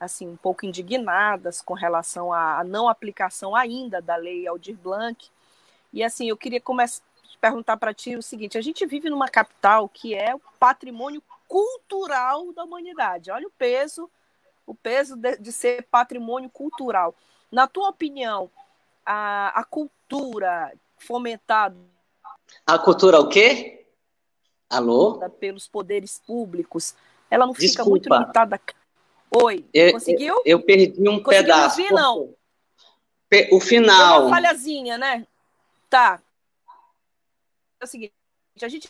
assim 0.00 0.28
um 0.28 0.36
pouco 0.36 0.64
indignadas 0.64 1.60
com 1.60 1.74
relação 1.74 2.32
à 2.32 2.62
não 2.62 2.88
aplicação 2.88 3.56
ainda 3.56 4.00
da 4.00 4.14
lei 4.14 4.46
Aldir 4.46 4.76
Blanc. 4.76 5.28
E 5.92 6.04
assim, 6.04 6.28
eu 6.28 6.36
queria 6.36 6.60
começar 6.60 7.02
perguntar 7.40 7.76
para 7.76 7.94
ti 7.94 8.16
o 8.16 8.22
seguinte: 8.22 8.58
a 8.58 8.60
gente 8.60 8.84
vive 8.86 9.08
numa 9.10 9.28
capital 9.28 9.88
que 9.88 10.14
é 10.14 10.34
o 10.34 10.40
patrimônio 10.58 11.22
cultural 11.46 12.52
da 12.52 12.64
humanidade. 12.64 13.30
Olha 13.30 13.46
o 13.46 13.50
peso, 13.50 14.10
o 14.66 14.74
peso 14.74 15.16
de, 15.16 15.36
de 15.38 15.52
ser 15.52 15.86
patrimônio 15.90 16.50
cultural. 16.50 17.14
Na 17.50 17.66
tua 17.66 17.88
opinião, 17.88 18.50
a, 19.04 19.60
a 19.60 19.64
cultura 19.64 20.72
fomentada. 20.98 21.76
A 22.66 22.78
cultura 22.78 23.20
o 23.20 23.28
quê? 23.28 23.86
Alô? 24.68 25.18
Pelos 25.40 25.66
poderes 25.66 26.20
públicos, 26.26 26.94
ela 27.30 27.46
não 27.46 27.54
Desculpa. 27.54 27.70
fica 27.70 27.84
muito 27.84 28.08
limitada. 28.12 28.60
Oi, 29.30 29.64
eu, 29.72 29.92
conseguiu? 29.92 30.34
Eu, 30.36 30.42
eu 30.44 30.62
perdi 30.62 31.00
um 31.08 31.22
Conseguiu 31.22 31.24
pedaço. 31.24 31.80
Ouvir, 31.80 31.94
não. 31.94 32.34
O 33.52 33.60
final. 33.60 34.22
uma 34.22 34.30
falhazinha, 34.30 34.96
né? 34.96 35.26
Tá 35.90 36.20
é 37.80 37.84
o 37.84 37.88
seguinte: 37.88 38.14
a 38.60 38.68
gente 38.68 38.88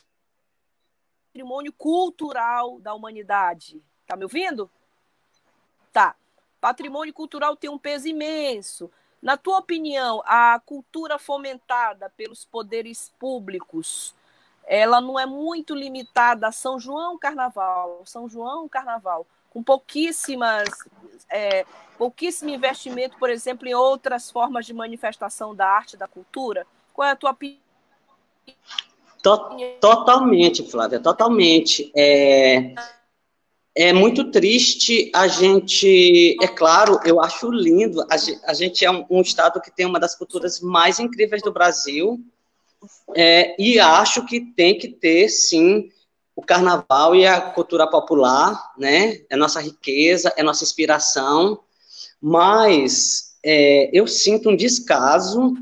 patrimônio 1.33 1.73
cultural 1.73 2.81
da 2.81 2.95
humanidade. 2.95 3.81
Tá 4.07 4.17
me 4.17 4.25
ouvindo? 4.25 4.71
Tá. 5.93 6.17
Patrimônio 6.61 7.15
cultural 7.15 7.57
tem 7.57 7.71
um 7.71 7.79
peso 7.79 8.09
imenso. 8.09 8.91
Na 9.23 9.37
tua 9.37 9.59
opinião, 9.59 10.23
a 10.25 10.61
cultura 10.65 11.19
fomentada 11.19 12.11
pelos 12.17 12.45
poderes 12.45 13.13
públicos, 13.19 14.15
ela 14.65 15.01
não 15.01 15.19
é 15.19 15.27
muito 15.27 15.75
limitada 15.75 16.49
a 16.49 16.53
São 16.53 16.79
João 16.79 17.19
Carnaval, 17.19 18.03
São 18.05 18.29
João 18.29 18.69
Carnaval, 18.69 19.27
com 19.51 19.63
pouquíssimas, 19.63 20.69
é, 21.29 21.65
pouquíssimo 21.97 22.51
investimento, 22.51 23.19
por 23.19 23.31
exemplo, 23.31 23.69
em 23.69 23.75
outras 23.75 24.31
formas 24.31 24.67
de 24.67 24.75
manifestação 24.75 25.55
da 25.55 25.69
arte 25.69 25.97
da 25.97 26.09
cultura? 26.09 26.67
Qual 26.93 27.07
é 27.07 27.13
a 27.13 27.17
tua 27.17 27.31
opinião? 27.31 27.68
Totalmente, 29.81 30.63
Flávia, 30.71 31.01
totalmente. 31.01 31.91
É, 31.95 32.75
é 33.75 33.93
muito 33.93 34.31
triste 34.31 35.11
a 35.15 35.29
gente. 35.29 36.37
É 36.43 36.49
claro, 36.49 36.99
eu 37.05 37.21
acho 37.21 37.51
lindo. 37.51 38.05
A, 38.11 38.53
gente 38.55 38.85
é 38.85 38.91
um, 38.91 39.05
um, 39.11 39.21
estado 39.21 39.61
que 39.61 39.71
tem 39.71 39.87
uma 39.87 40.01
das 40.01 40.15
culturas 40.15 40.61
mais 40.61 40.99
incríveis 40.99 41.43
do 41.43 41.53
Brasil. 41.53 42.19
É, 43.15 43.61
e 43.61 43.79
acho 43.79 44.25
que 44.25 44.41
tem 44.41 44.79
que 44.79 44.89
ter, 44.89 45.29
sim, 45.29 45.91
o 46.35 46.43
carnaval 46.43 47.15
e 47.15 47.27
a 47.27 47.41
cultura 47.41 47.87
popular, 47.89 48.73
né? 48.79 49.21
É 49.29 49.37
nossa 49.37 49.61
riqueza, 49.61 50.33
é 50.37 50.43
nossa 50.43 50.65
inspiração. 50.65 51.61
Mas 52.21 53.37
é, 53.45 53.91
eu 53.93 54.07
sinto 54.07 54.51
um 54.51 54.57
descaso. 54.57 55.55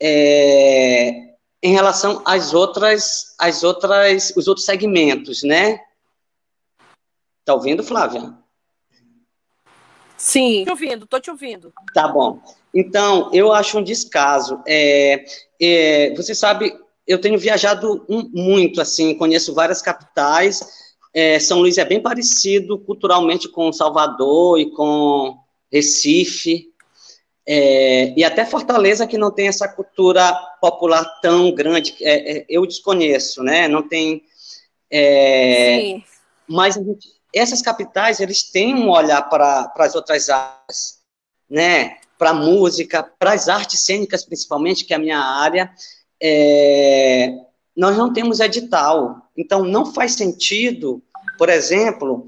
É, 0.00 1.35
em 1.66 1.72
relação 1.72 2.22
às 2.24 2.54
outras, 2.54 3.34
às 3.36 3.64
outras, 3.64 4.32
os 4.36 4.46
outros 4.46 4.64
segmentos, 4.64 5.42
né? 5.42 5.80
Tá 7.44 7.54
ouvindo, 7.54 7.82
Flávia? 7.82 8.32
Sim, 10.16 10.64
tô 10.64 10.64
te 10.64 10.70
ouvindo, 10.70 11.06
tô 11.06 11.20
te 11.20 11.30
ouvindo. 11.30 11.72
Tá 11.92 12.06
bom. 12.06 12.40
Então, 12.72 13.30
eu 13.32 13.52
acho 13.52 13.78
um 13.78 13.82
descaso. 13.82 14.62
É, 14.64 15.24
é, 15.60 16.14
você 16.14 16.36
sabe, 16.36 16.72
eu 17.04 17.20
tenho 17.20 17.36
viajado 17.36 18.04
um, 18.08 18.30
muito, 18.32 18.80
assim, 18.80 19.16
conheço 19.16 19.52
várias 19.52 19.82
capitais. 19.82 20.94
É, 21.12 21.40
São 21.40 21.58
Luís 21.58 21.78
é 21.78 21.84
bem 21.84 22.00
parecido 22.00 22.78
culturalmente 22.78 23.48
com 23.48 23.72
Salvador 23.72 24.60
e 24.60 24.70
com 24.70 25.36
Recife. 25.72 26.68
É, 27.48 28.12
e 28.16 28.24
até 28.24 28.44
Fortaleza, 28.44 29.06
que 29.06 29.16
não 29.16 29.30
tem 29.30 29.46
essa 29.46 29.68
cultura 29.68 30.32
popular 30.60 31.04
tão 31.20 31.52
grande, 31.54 31.94
é, 32.00 32.38
é, 32.38 32.46
eu 32.48 32.66
desconheço, 32.66 33.42
né? 33.42 33.68
Não 33.68 33.86
tem. 33.86 34.24
É, 34.90 35.78
Sim. 35.80 36.04
Mas 36.48 36.74
gente, 36.74 37.08
essas 37.32 37.62
capitais, 37.62 38.18
eles 38.18 38.42
têm 38.42 38.74
um 38.74 38.90
olhar 38.90 39.22
para 39.28 39.72
as 39.76 39.94
outras 39.94 40.28
áreas, 40.28 40.98
né? 41.48 41.98
Para 42.18 42.30
a 42.30 42.34
música, 42.34 43.02
para 43.02 43.32
as 43.32 43.48
artes 43.48 43.80
cênicas, 43.80 44.24
principalmente, 44.24 44.84
que 44.84 44.92
é 44.92 44.96
a 44.96 45.00
minha 45.00 45.20
área. 45.20 45.70
É, 46.20 47.32
nós 47.76 47.96
não 47.96 48.12
temos 48.12 48.40
edital. 48.40 49.30
Então, 49.36 49.62
não 49.62 49.92
faz 49.92 50.12
sentido, 50.12 51.02
por 51.38 51.48
exemplo, 51.48 52.26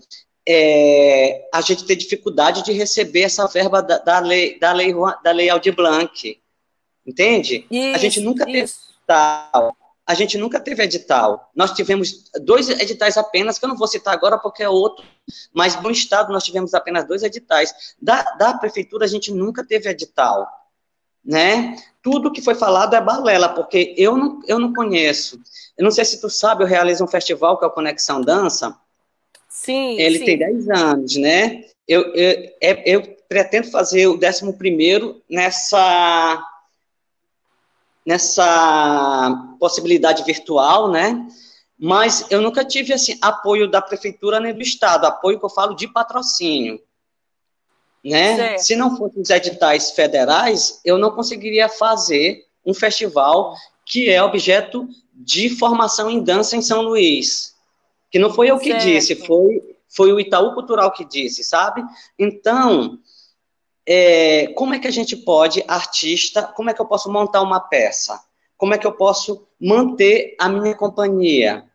é, 0.50 1.46
a 1.52 1.60
gente 1.60 1.84
ter 1.84 1.94
dificuldade 1.94 2.64
de 2.64 2.72
receber 2.72 3.20
essa 3.20 3.46
verba 3.46 3.82
da, 3.82 3.98
da 3.98 4.18
lei 4.18 4.58
da 4.58 4.72
lei 4.72 4.94
da 5.22 5.30
lei 5.30 5.50
Aldir 5.50 5.76
Blanc, 5.76 6.40
entende? 7.06 7.66
Isso, 7.70 7.94
a 7.94 7.98
gente 7.98 8.20
nunca 8.20 8.46
teve 8.46 8.60
edital. 8.60 9.76
A 10.06 10.14
gente 10.14 10.38
nunca 10.38 10.58
teve 10.58 10.82
edital. 10.82 11.50
Nós 11.54 11.72
tivemos 11.72 12.30
dois 12.40 12.70
editais 12.70 13.18
apenas, 13.18 13.58
que 13.58 13.66
eu 13.66 13.68
não 13.68 13.76
vou 13.76 13.86
citar 13.86 14.14
agora 14.14 14.38
porque 14.38 14.62
é 14.62 14.68
outro, 14.68 15.04
mas 15.52 15.78
no 15.82 15.90
estado 15.90 16.32
nós 16.32 16.44
tivemos 16.44 16.72
apenas 16.72 17.06
dois 17.06 17.22
editais. 17.22 17.94
Da, 18.00 18.22
da 18.38 18.54
prefeitura 18.54 19.04
a 19.04 19.08
gente 19.08 19.30
nunca 19.30 19.62
teve 19.62 19.90
edital, 19.90 20.48
né? 21.22 21.76
Tudo 22.02 22.32
que 22.32 22.40
foi 22.40 22.54
falado 22.54 22.96
é 22.96 23.02
balela, 23.02 23.50
porque 23.50 23.94
eu 23.98 24.16
não, 24.16 24.40
eu 24.46 24.58
não 24.58 24.72
conheço. 24.72 25.38
Eu 25.76 25.84
não 25.84 25.90
sei 25.90 26.06
se 26.06 26.18
tu 26.22 26.30
sabe, 26.30 26.64
eu 26.64 26.66
realizo 26.66 27.04
um 27.04 27.08
festival 27.08 27.58
que 27.58 27.66
é 27.66 27.68
o 27.68 27.70
Conexão 27.72 28.22
Dança, 28.22 28.74
Sim. 29.58 29.98
Ele 29.98 30.20
sim. 30.20 30.24
tem 30.24 30.38
10 30.38 30.70
anos, 30.70 31.16
né? 31.16 31.64
Eu, 31.86 32.14
eu, 32.14 32.52
é, 32.60 32.82
eu 32.86 33.02
pretendo 33.28 33.70
fazer 33.70 34.06
o 34.06 34.14
11 34.14 35.22
nessa 35.28 36.44
nessa 38.06 39.54
possibilidade 39.58 40.22
virtual, 40.22 40.90
né? 40.90 41.26
Mas 41.78 42.24
eu 42.30 42.40
nunca 42.40 42.64
tive 42.64 42.92
assim 42.92 43.18
apoio 43.20 43.68
da 43.68 43.82
prefeitura 43.82 44.40
nem 44.40 44.54
do 44.54 44.62
estado, 44.62 45.06
apoio 45.06 45.38
que 45.38 45.44
eu 45.44 45.50
falo 45.50 45.74
de 45.74 45.88
patrocínio, 45.88 46.80
né? 48.02 48.36
Certo. 48.36 48.60
Se 48.60 48.76
não 48.76 48.96
fossem 48.96 49.20
os 49.20 49.28
editais 49.28 49.90
federais, 49.90 50.80
eu 50.84 50.96
não 50.96 51.10
conseguiria 51.10 51.68
fazer 51.68 52.46
um 52.64 52.72
festival 52.72 53.54
que 53.84 54.08
é 54.08 54.22
objeto 54.22 54.88
de 55.12 55.50
formação 55.50 56.08
em 56.08 56.22
dança 56.22 56.56
em 56.56 56.62
São 56.62 56.80
Luís. 56.80 57.57
Que 58.10 58.18
não 58.18 58.30
foi 58.30 58.50
eu 58.50 58.58
que 58.58 58.70
certo. 58.70 58.84
disse, 58.84 59.14
foi, 59.14 59.76
foi 59.88 60.12
o 60.12 60.20
Itaú 60.20 60.54
Cultural 60.54 60.92
que 60.92 61.04
disse, 61.04 61.44
sabe? 61.44 61.82
Então, 62.18 62.98
é, 63.86 64.48
como 64.54 64.74
é 64.74 64.78
que 64.78 64.88
a 64.88 64.92
gente 64.92 65.16
pode, 65.16 65.64
artista, 65.66 66.42
como 66.42 66.70
é 66.70 66.74
que 66.74 66.80
eu 66.80 66.86
posso 66.86 67.10
montar 67.10 67.42
uma 67.42 67.60
peça? 67.60 68.20
Como 68.56 68.74
é 68.74 68.78
que 68.78 68.86
eu 68.86 68.92
posso 68.92 69.46
manter 69.60 70.34
a 70.38 70.48
minha 70.48 70.74
companhia? 70.74 71.68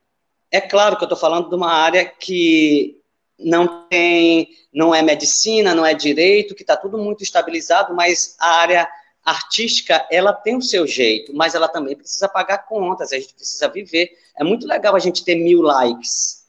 é 0.54 0.62
claro 0.62 0.96
que 0.96 1.04
eu 1.04 1.08
estou 1.08 1.18
falando 1.18 1.50
de 1.50 1.56
uma 1.56 1.74
área 1.74 2.06
que 2.06 3.02
não 3.40 3.88
tem, 3.90 4.50
não 4.72 4.94
é 4.94 5.02
medicina, 5.02 5.74
não 5.74 5.84
é 5.84 5.96
direito, 5.96 6.54
que 6.54 6.62
está 6.62 6.78
tudo 6.78 6.96
muito 7.00 7.24
estabilizado, 7.24 7.96
mas 7.96 8.36
a 8.40 8.60
área 8.60 8.88
artística, 9.24 10.06
ela 10.12 10.34
tem 10.34 10.58
o 10.58 10.62
seu 10.62 10.86
jeito, 10.86 11.34
mas 11.34 11.56
ela 11.56 11.68
também 11.68 11.96
precisa 11.96 12.28
pagar 12.28 12.60
contas, 12.60 13.12
a 13.12 13.20
gente 13.20 13.34
precisa 13.34 13.70
viver. 13.70 14.12
É 14.38 14.44
muito 14.44 14.68
legal 14.68 14.96
a 14.96 15.00
gente 15.00 15.24
ter 15.24 15.36
mil 15.36 15.62
likes, 15.62 16.46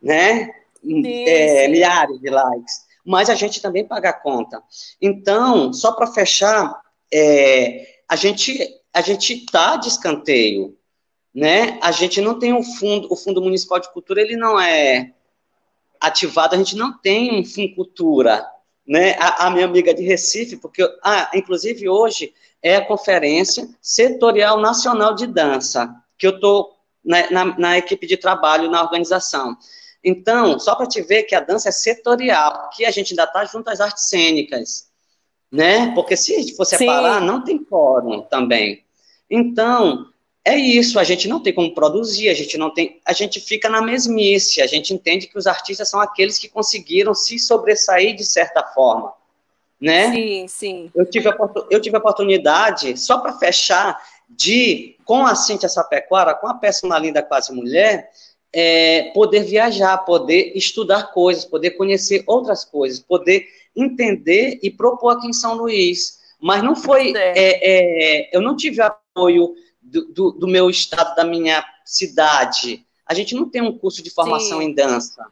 né? 0.00 0.50
Sim, 0.82 1.24
é, 1.26 1.64
sim. 1.64 1.70
Milhares 1.70 2.20
de 2.20 2.28
likes. 2.28 2.84
Mas 3.06 3.30
a 3.30 3.34
gente 3.34 3.60
também 3.60 3.86
paga 3.86 4.10
a 4.10 4.12
conta. 4.12 4.62
Então, 5.00 5.72
só 5.72 5.92
para 5.92 6.06
fechar, 6.06 6.80
é, 7.12 7.86
a 8.08 8.16
gente 8.16 8.80
a 8.92 9.00
gente 9.00 9.34
está 9.34 9.76
de 9.76 9.88
escanteio, 9.88 10.78
né? 11.34 11.80
A 11.82 11.90
gente 11.90 12.20
não 12.20 12.38
tem 12.38 12.52
um 12.52 12.62
fundo, 12.62 13.12
o 13.12 13.16
Fundo 13.16 13.42
Municipal 13.42 13.80
de 13.80 13.92
Cultura, 13.92 14.20
ele 14.20 14.36
não 14.36 14.58
é 14.60 15.12
ativado, 16.00 16.54
a 16.54 16.58
gente 16.58 16.76
não 16.76 16.96
tem 16.96 17.40
um 17.40 17.44
Fundo 17.44 17.74
Cultura, 17.74 18.46
né? 18.86 19.14
A, 19.18 19.46
a, 19.46 19.50
minha 19.50 19.64
amiga 19.64 19.94
de 19.94 20.02
Recife, 20.02 20.56
porque, 20.56 20.82
ah, 21.02 21.30
inclusive 21.34 21.88
hoje 21.88 22.34
é 22.62 22.76
a 22.76 22.84
Conferência 22.84 23.68
Setorial 23.80 24.60
Nacional 24.60 25.14
de 25.14 25.26
Dança, 25.26 25.94
que 26.18 26.26
eu 26.26 26.34
estou 26.36 26.76
na, 27.04 27.30
na, 27.30 27.58
na, 27.58 27.78
equipe 27.78 28.06
de 28.06 28.16
trabalho, 28.16 28.70
na 28.70 28.82
organização. 28.82 29.56
Então, 30.02 30.58
só 30.58 30.74
para 30.74 30.86
te 30.86 31.00
ver 31.02 31.24
que 31.24 31.34
a 31.34 31.40
dança 31.40 31.68
é 31.68 31.72
setorial, 31.72 32.70
que 32.70 32.84
a 32.84 32.90
gente 32.90 33.12
ainda 33.12 33.24
está 33.24 33.44
junto 33.44 33.68
às 33.68 33.80
artes 33.80 34.08
cênicas, 34.08 34.88
né? 35.50 35.92
Porque 35.94 36.16
se 36.16 36.34
a 36.34 36.38
gente 36.38 36.56
for 36.56 36.64
separar, 36.64 37.20
Sim. 37.20 37.26
não 37.26 37.42
tem 37.42 37.64
fórum 37.64 38.22
também. 38.22 38.84
Então, 39.30 40.06
é 40.44 40.56
isso, 40.56 40.98
a 40.98 41.04
gente 41.04 41.26
não 41.26 41.40
tem 41.40 41.54
como 41.54 41.74
produzir, 41.74 42.28
a 42.28 42.34
gente 42.34 42.58
não 42.58 42.68
tem, 42.68 43.00
a 43.04 43.14
gente 43.14 43.40
fica 43.40 43.68
na 43.68 43.80
mesmice, 43.80 44.60
a 44.60 44.66
gente 44.66 44.92
entende 44.92 45.26
que 45.26 45.38
os 45.38 45.46
artistas 45.46 45.88
são 45.88 46.00
aqueles 46.00 46.38
que 46.38 46.48
conseguiram 46.48 47.14
se 47.14 47.38
sobressair 47.38 48.14
de 48.14 48.24
certa 48.24 48.62
forma, 48.62 49.14
né? 49.80 50.12
Sim, 50.12 50.46
sim. 50.46 50.90
Eu 50.94 51.06
tive 51.06 51.28
a, 51.30 51.36
eu 51.70 51.80
tive 51.80 51.96
a 51.96 51.98
oportunidade, 51.98 52.98
só 53.00 53.18
para 53.18 53.38
fechar, 53.38 53.98
de, 54.28 54.96
com 55.04 55.24
a 55.24 55.34
Cintia 55.34 55.68
Sapequara, 55.68 56.34
com 56.34 56.46
a 56.46 56.54
peça 56.54 56.86
Uma 56.86 56.98
Linda 56.98 57.22
Quase 57.22 57.52
Mulher, 57.52 58.10
é, 58.52 59.10
poder 59.14 59.44
viajar, 59.44 59.98
poder 59.98 60.52
estudar 60.54 61.12
coisas, 61.12 61.44
poder 61.44 61.72
conhecer 61.72 62.22
outras 62.26 62.64
coisas, 62.64 63.00
poder 63.00 63.46
entender 63.74 64.58
e 64.62 64.70
propor 64.70 65.10
aqui 65.10 65.26
em 65.26 65.32
São 65.32 65.54
Luís. 65.54 66.18
Mas 66.40 66.62
não 66.62 66.76
foi, 66.76 67.12
é, 67.16 67.32
é, 67.36 68.36
eu 68.36 68.40
não 68.40 68.56
tive 68.56 68.80
apoio 68.80 69.54
do, 69.94 70.12
do, 70.12 70.32
do, 70.32 70.48
meu 70.48 70.68
estado, 70.68 71.14
da 71.14 71.24
minha 71.24 71.64
cidade. 71.84 72.84
A 73.06 73.14
gente 73.14 73.34
não 73.34 73.48
tem 73.48 73.62
um 73.62 73.78
curso 73.78 74.02
de 74.02 74.10
formação 74.10 74.58
Sim. 74.58 74.66
em 74.66 74.74
dança. 74.74 75.24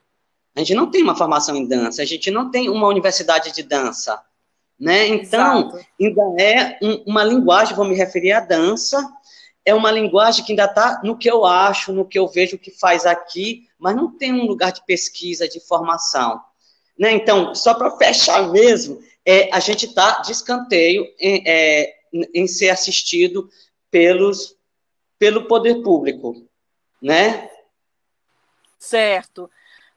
A 0.55 0.61
gente 0.61 0.75
não 0.75 0.89
tem 0.89 1.03
uma 1.03 1.17
formação 1.17 1.57
em 1.57 1.67
dança. 1.67 2.03
A 2.03 2.05
gente 2.05 2.31
não 2.31 2.51
tem 2.51 2.69
uma 2.69 2.87
universidade 2.87 3.53
de 3.53 3.63
dança. 3.63 4.23
Né? 4.79 5.09
Então, 5.09 5.69
Exato. 5.69 5.87
ainda 6.01 6.23
é 6.41 6.79
um, 6.83 7.03
uma 7.07 7.25
linguagem, 7.25 7.75
vou 7.75 7.85
me 7.85 7.95
referir 7.95 8.33
à 8.33 8.41
dança, 8.41 9.13
é 9.65 9.75
uma 9.75 9.91
linguagem 9.91 10.45
que 10.45 10.53
ainda 10.53 10.65
está 10.65 11.01
no 11.05 11.17
que 11.17 11.31
eu 11.31 11.45
acho, 11.45 11.93
no 11.93 12.05
que 12.05 12.19
eu 12.19 12.29
vejo 12.29 12.59
que 12.59 12.71
faz 12.71 13.07
aqui, 13.07 13.69
mas 13.79 13.95
não 13.95 14.11
tem 14.11 14.33
um 14.33 14.45
lugar 14.45 14.73
de 14.73 14.85
pesquisa, 14.85 15.49
de 15.49 15.61
formação. 15.61 16.41
Né? 16.99 17.13
Então, 17.13 17.55
só 17.55 17.75
para 17.75 17.97
fechar 17.97 18.51
mesmo, 18.51 19.01
é, 19.25 19.49
a 19.53 19.61
gente 19.61 19.87
está 19.87 20.21
de 20.21 20.33
escanteio 20.33 21.07
em, 21.19 21.43
é, 21.47 21.95
em 22.35 22.47
ser 22.47 22.71
assistido 22.71 23.49
pelos, 23.93 24.57
pelo 25.19 25.47
poder 25.47 25.83
público, 25.83 26.49
né? 27.01 27.51
Certo. 28.79 29.51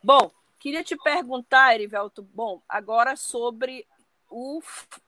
Bom, 0.04 0.30
queria 0.60 0.84
te 0.84 0.98
perguntar, 0.98 1.74
Erivelto, 1.74 2.22
bom, 2.22 2.62
agora 2.68 3.16
sobre 3.16 3.88
o, 4.30 4.62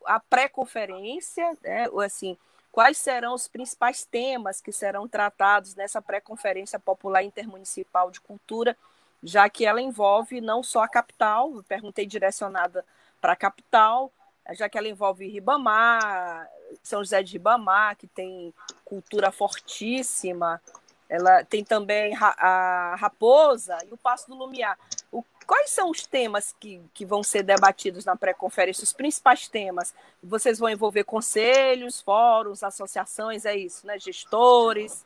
a 0.06 0.20
pré-conferência, 0.20 1.56
né, 1.62 1.88
assim, 2.04 2.38
quais 2.72 2.98
serão 2.98 3.34
os 3.34 3.48
principais 3.48 4.06
temas 4.06 4.62
que 4.62 4.72
serão 4.72 5.08
tratados 5.08 5.76
nessa 5.76 6.02
pré-conferência 6.02 6.80
popular 6.80 7.24
intermunicipal 7.24 8.10
de 8.10 8.22
cultura, 8.22 8.76
já 9.22 9.50
que 9.50 9.66
ela 9.66 9.82
envolve 9.82 10.40
não 10.40 10.64
só 10.64 10.84
a 10.84 10.88
capital, 10.88 11.62
perguntei 11.68 12.06
direcionada 12.06 12.86
para 13.20 13.34
a 13.34 13.36
capital, 13.36 14.12
já 14.52 14.70
que 14.70 14.78
ela 14.78 14.88
envolve 14.88 15.28
Ribamar, 15.28 16.50
São 16.82 17.04
José 17.04 17.22
de 17.22 17.34
Ribamar, 17.34 17.98
que 17.98 18.08
tem 18.08 18.54
cultura 18.88 19.32
fortíssima, 19.32 20.62
ela 21.10 21.44
tem 21.44 21.64
também 21.64 22.14
a 22.16 22.96
Raposa 22.98 23.78
e 23.86 23.94
o 23.94 23.98
Passo 23.98 24.30
do 24.30 24.36
Lumiar. 24.36 24.78
O, 25.12 25.24
quais 25.46 25.70
são 25.70 25.90
os 25.90 26.06
temas 26.06 26.56
que, 26.60 26.82
que 26.94 27.06
vão 27.06 27.22
ser 27.24 27.44
debatidos 27.44 28.06
na 28.06 28.16
pré-conferência, 28.16 28.84
os 28.84 28.94
principais 28.94 29.48
temas? 29.48 29.94
Vocês 30.24 30.60
vão 30.60 30.70
envolver 30.70 31.04
conselhos, 31.04 32.02
fóruns, 32.02 32.64
associações, 32.64 33.46
é 33.46 33.56
isso, 33.56 33.86
né? 33.86 34.00
Gestores 34.00 35.06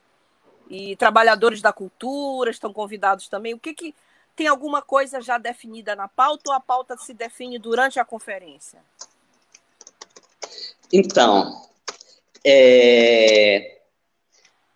e 0.68 0.96
trabalhadores 0.96 1.60
da 1.60 1.72
cultura 1.72 2.50
estão 2.50 2.72
convidados 2.72 3.28
também. 3.28 3.54
O 3.54 3.58
que, 3.58 3.74
que 3.74 3.94
tem 4.34 4.46
alguma 4.46 4.80
coisa 4.80 5.20
já 5.20 5.38
definida 5.38 5.94
na 5.94 6.08
pauta 6.08 6.50
ou 6.50 6.54
a 6.54 6.60
pauta 6.60 6.96
se 6.96 7.12
define 7.12 7.58
durante 7.58 8.00
a 8.00 8.04
conferência? 8.04 8.80
Então, 10.92 11.71
é, 12.44 13.78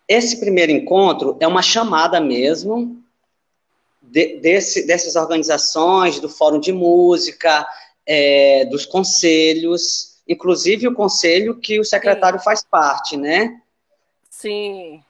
esse 0.07 0.39
primeiro 0.39 0.71
encontro 0.71 1.37
é 1.39 1.47
uma 1.47 1.61
chamada 1.61 2.19
mesmo 2.21 3.03
de, 4.01 4.37
desse, 4.37 4.87
dessas 4.87 5.15
organizações, 5.15 6.19
do 6.19 6.29
Fórum 6.29 6.59
de 6.59 6.71
Música, 6.71 7.67
é, 8.05 8.65
dos 8.65 8.85
conselhos, 8.85 10.21
inclusive 10.27 10.87
o 10.87 10.93
conselho 10.93 11.59
que 11.59 11.79
o 11.79 11.83
secretário 11.83 12.39
Sim. 12.39 12.45
faz 12.45 12.63
parte, 12.63 13.17
né? 13.17 13.61
Sim. 14.29 15.03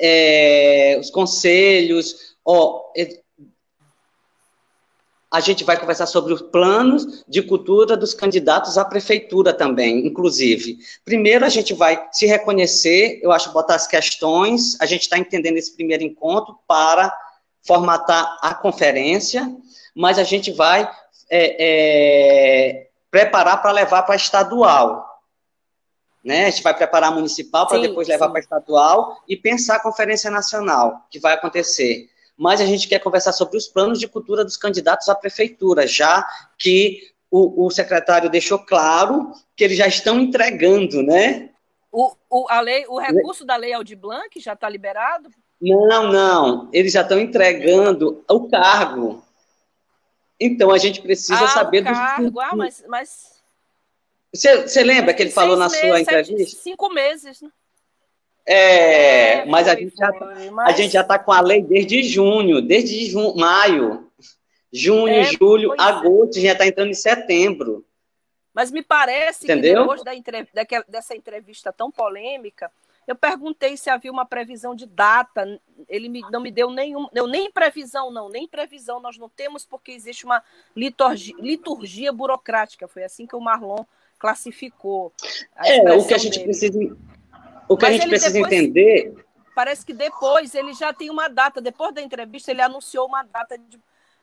É, 0.00 0.96
os 1.00 1.10
conselhos, 1.10 2.36
ó, 2.44 2.92
a 5.34 5.40
gente 5.40 5.64
vai 5.64 5.76
conversar 5.76 6.06
sobre 6.06 6.32
os 6.32 6.40
planos 6.40 7.24
de 7.26 7.42
cultura 7.42 7.96
dos 7.96 8.14
candidatos 8.14 8.78
à 8.78 8.84
prefeitura 8.84 9.52
também, 9.52 10.06
inclusive. 10.06 10.78
Primeiro, 11.04 11.44
a 11.44 11.48
gente 11.48 11.74
vai 11.74 12.06
se 12.12 12.24
reconhecer, 12.24 13.18
eu 13.20 13.32
acho, 13.32 13.52
botar 13.52 13.74
as 13.74 13.84
questões, 13.84 14.80
a 14.80 14.86
gente 14.86 15.02
está 15.02 15.18
entendendo 15.18 15.56
esse 15.56 15.74
primeiro 15.74 16.04
encontro 16.04 16.56
para 16.68 17.12
formatar 17.66 18.38
a 18.42 18.54
conferência, 18.54 19.52
mas 19.92 20.20
a 20.20 20.22
gente 20.22 20.52
vai 20.52 20.88
é, 21.28 21.56
é, 21.58 22.86
preparar 23.10 23.60
para 23.60 23.72
levar 23.72 24.04
para 24.04 24.14
estadual. 24.14 25.04
Né? 26.22 26.46
A 26.46 26.50
gente 26.50 26.62
vai 26.62 26.74
preparar 26.74 27.10
a 27.10 27.14
municipal 27.14 27.66
para 27.66 27.80
depois 27.80 28.06
levar 28.06 28.28
para 28.28 28.38
estadual 28.38 29.20
e 29.28 29.36
pensar 29.36 29.76
a 29.76 29.82
conferência 29.82 30.30
nacional 30.30 31.04
que 31.10 31.18
vai 31.18 31.34
acontecer 31.34 32.08
mas 32.36 32.60
a 32.60 32.66
gente 32.66 32.88
quer 32.88 32.98
conversar 32.98 33.32
sobre 33.32 33.56
os 33.56 33.68
planos 33.68 33.98
de 33.98 34.08
cultura 34.08 34.44
dos 34.44 34.56
candidatos 34.56 35.08
à 35.08 35.14
prefeitura, 35.14 35.86
já 35.86 36.26
que 36.58 37.00
o, 37.30 37.66
o 37.66 37.70
secretário 37.70 38.30
deixou 38.30 38.58
claro 38.58 39.32
que 39.56 39.64
eles 39.64 39.76
já 39.76 39.86
estão 39.86 40.20
entregando, 40.20 41.02
né? 41.02 41.50
O, 41.90 42.12
o, 42.28 42.46
a 42.48 42.60
lei, 42.60 42.84
o 42.88 42.98
recurso 42.98 43.44
da 43.44 43.56
lei 43.56 43.72
Aldir 43.72 43.96
Blanc 43.96 44.40
já 44.40 44.54
está 44.54 44.68
liberado? 44.68 45.30
Não, 45.60 46.12
não. 46.12 46.68
Eles 46.72 46.92
já 46.92 47.02
estão 47.02 47.18
entregando 47.18 48.24
o 48.28 48.48
cargo. 48.48 49.22
Então 50.38 50.70
a 50.70 50.78
gente 50.78 51.00
precisa 51.00 51.44
ah, 51.44 51.48
saber 51.48 51.82
o 51.82 51.84
cargo. 51.84 52.30
do. 52.30 52.40
Ah, 52.40 52.56
mas. 52.56 52.84
mas... 52.88 53.34
Você, 54.34 54.62
você 54.62 54.82
lembra 54.82 55.14
que 55.14 55.22
ele 55.22 55.30
falou 55.30 55.56
na 55.56 55.68
meses, 55.68 55.80
sua 55.80 56.00
entrevista? 56.00 56.50
Sete, 56.50 56.56
cinco 56.56 56.92
meses, 56.92 57.40
né? 57.40 57.50
É, 58.46 59.38
é 59.38 59.44
mas, 59.46 59.68
a 59.68 59.74
gente 59.74 59.96
já, 59.96 60.12
tá, 60.12 60.34
mas... 60.52 60.68
a 60.68 60.72
gente 60.76 60.92
já 60.92 61.00
está 61.00 61.18
com 61.18 61.32
a 61.32 61.40
lei 61.40 61.62
desde 61.62 62.02
junho, 62.02 62.60
desde 62.60 63.06
junho, 63.06 63.34
maio. 63.36 64.10
Junho, 64.72 65.08
é, 65.08 65.24
julho, 65.24 65.72
é. 65.72 65.76
agosto, 65.78 66.40
já 66.40 66.52
está 66.52 66.66
entrando 66.66 66.90
em 66.90 66.94
setembro. 66.94 67.84
Mas 68.52 68.70
me 68.70 68.82
parece 68.82 69.44
Entendeu? 69.44 69.74
que 69.74 69.80
depois 69.80 70.04
da 70.04 70.14
entrev 70.14 70.48
dessa 70.88 71.16
entrevista 71.16 71.72
tão 71.72 71.90
polêmica, 71.90 72.70
eu 73.06 73.14
perguntei 73.14 73.76
se 73.76 73.90
havia 73.90 74.10
uma 74.10 74.24
previsão 74.24 74.74
de 74.74 74.86
data. 74.86 75.60
Ele 75.88 76.08
me, 76.08 76.20
não 76.30 76.40
me 76.40 76.50
deu 76.50 76.70
nenhum, 76.70 77.06
não, 77.12 77.26
nem 77.26 77.50
previsão, 77.50 78.10
não, 78.10 78.28
nem 78.28 78.48
previsão 78.48 79.00
nós 79.00 79.18
não 79.18 79.28
temos, 79.28 79.64
porque 79.64 79.92
existe 79.92 80.24
uma 80.24 80.42
liturgia, 80.74 81.34
liturgia 81.38 82.12
burocrática. 82.12 82.88
Foi 82.88 83.02
assim 83.04 83.26
que 83.26 83.36
o 83.36 83.40
Marlon 83.40 83.84
classificou. 84.18 85.12
é, 85.56 85.92
o 85.92 86.06
que 86.06 86.14
a 86.14 86.18
gente 86.18 86.38
dele. 86.38 86.44
precisa 86.44 86.96
o 87.68 87.76
que 87.76 87.86
Mas 87.86 87.94
a 87.94 87.98
gente 87.98 88.08
precisa 88.08 88.32
depois, 88.32 88.52
entender. 88.52 89.24
Parece 89.54 89.84
que 89.84 89.92
depois 89.92 90.54
ele 90.54 90.72
já 90.72 90.92
tem 90.92 91.10
uma 91.10 91.28
data. 91.28 91.60
Depois 91.60 91.94
da 91.94 92.02
entrevista, 92.02 92.50
ele 92.50 92.62
anunciou 92.62 93.06
uma 93.06 93.22
data 93.22 93.56
de 93.56 93.78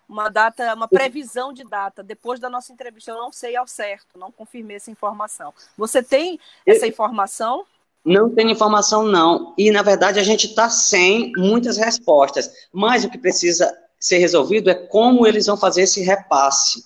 uma 0.08 0.28
data, 0.28 0.74
uma 0.74 0.90
previsão 0.90 1.54
de 1.54 1.64
data 1.64 2.04
depois 2.04 2.40
da 2.40 2.50
nossa 2.50 2.74
entrevista. 2.74 3.12
Eu 3.12 3.18
não 3.18 3.32
sei 3.32 3.56
ao 3.56 3.66
certo, 3.66 4.20
não 4.20 4.32
confirmei 4.32 4.76
essa 4.76 4.92
informação. 4.92 5.54
Você 5.78 6.04
tem 6.04 6.38
essa 6.66 6.86
informação? 6.86 7.66
Não 8.04 8.30
tem 8.30 8.52
informação, 8.52 9.04
não. 9.04 9.54
E, 9.58 9.72
na 9.72 9.82
verdade, 9.82 10.20
a 10.20 10.24
gente 10.24 10.48
está 10.48 10.70
sem 10.70 11.32
muitas 11.38 11.78
respostas. 11.78 12.52
Mas 12.74 13.06
o 13.06 13.10
que 13.10 13.18
precisa 13.18 13.74
ser 14.00 14.18
resolvido 14.18 14.70
é 14.70 14.76
como 14.76 15.26
eles 15.26 15.46
vão 15.46 15.56
fazer 15.56 15.84
esse 15.84 16.02
repasse. 16.02 16.84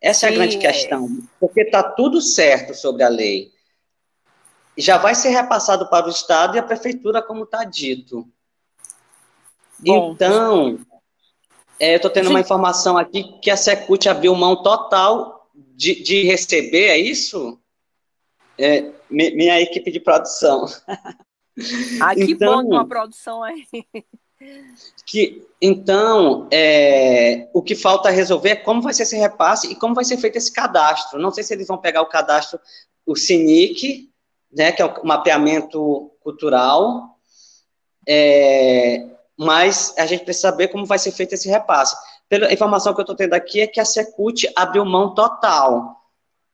Essa 0.00 0.20
Sim, 0.20 0.26
é 0.26 0.28
a 0.28 0.32
grande 0.32 0.58
questão. 0.58 1.08
Porque 1.40 1.62
está 1.62 1.82
tudo 1.82 2.20
certo 2.20 2.74
sobre 2.74 3.02
a 3.02 3.08
lei. 3.08 3.50
Já 4.76 4.98
vai 4.98 5.14
ser 5.14 5.30
repassado 5.30 5.88
para 5.88 6.06
o 6.06 6.10
Estado 6.10 6.56
e 6.56 6.58
a 6.58 6.62
Prefeitura, 6.62 7.22
como 7.22 7.44
está 7.44 7.64
dito. 7.64 8.26
Bom, 9.78 10.12
então, 10.12 10.78
é, 11.78 11.94
eu 11.94 11.96
estou 11.96 12.10
tendo 12.10 12.30
uma 12.30 12.40
informação 12.40 12.98
aqui 12.98 13.38
que 13.40 13.50
a 13.50 13.56
Secult 13.56 14.06
abriu 14.08 14.34
mão 14.34 14.62
total 14.62 15.50
de, 15.54 16.02
de 16.02 16.22
receber, 16.24 16.88
é 16.88 16.98
isso? 16.98 17.58
É, 18.58 18.92
minha 19.08 19.60
equipe 19.60 19.90
de 19.90 20.00
produção. 20.00 20.66
Ah, 22.00 22.14
que 22.14 22.22
então, 22.22 22.62
bom 22.62 22.70
com 22.70 22.76
a 22.76 22.86
produção 22.86 23.42
aí. 23.42 23.66
Que, 25.04 25.46
então, 25.60 26.48
é, 26.50 27.50
o 27.52 27.60
que 27.60 27.74
falta 27.74 28.08
resolver 28.08 28.50
é 28.50 28.56
como 28.56 28.80
vai 28.80 28.94
ser 28.94 29.02
esse 29.02 29.16
repasse 29.18 29.70
e 29.70 29.74
como 29.74 29.94
vai 29.94 30.04
ser 30.04 30.16
feito 30.16 30.36
esse 30.36 30.50
cadastro. 30.50 31.20
Não 31.20 31.30
sei 31.30 31.44
se 31.44 31.52
eles 31.52 31.66
vão 31.66 31.76
pegar 31.76 32.00
o 32.00 32.06
cadastro, 32.06 32.58
o 33.04 33.14
SINIC, 33.14 34.09
né, 34.52 34.72
que 34.72 34.82
é 34.82 34.84
o 34.84 35.06
mapeamento 35.06 36.10
cultural, 36.20 37.18
é, 38.06 39.06
mas 39.36 39.94
a 39.96 40.06
gente 40.06 40.24
precisa 40.24 40.48
saber 40.48 40.68
como 40.68 40.84
vai 40.84 40.98
ser 40.98 41.12
feito 41.12 41.34
esse 41.34 41.48
repasse. 41.48 41.96
Pela 42.28 42.52
informação 42.52 42.92
que 42.94 43.00
eu 43.00 43.02
estou 43.02 43.16
tendo 43.16 43.34
aqui 43.34 43.60
é 43.60 43.66
que 43.66 43.80
a 43.80 43.84
Secult 43.84 44.46
abriu 44.54 44.84
mão 44.84 45.14
total. 45.14 45.96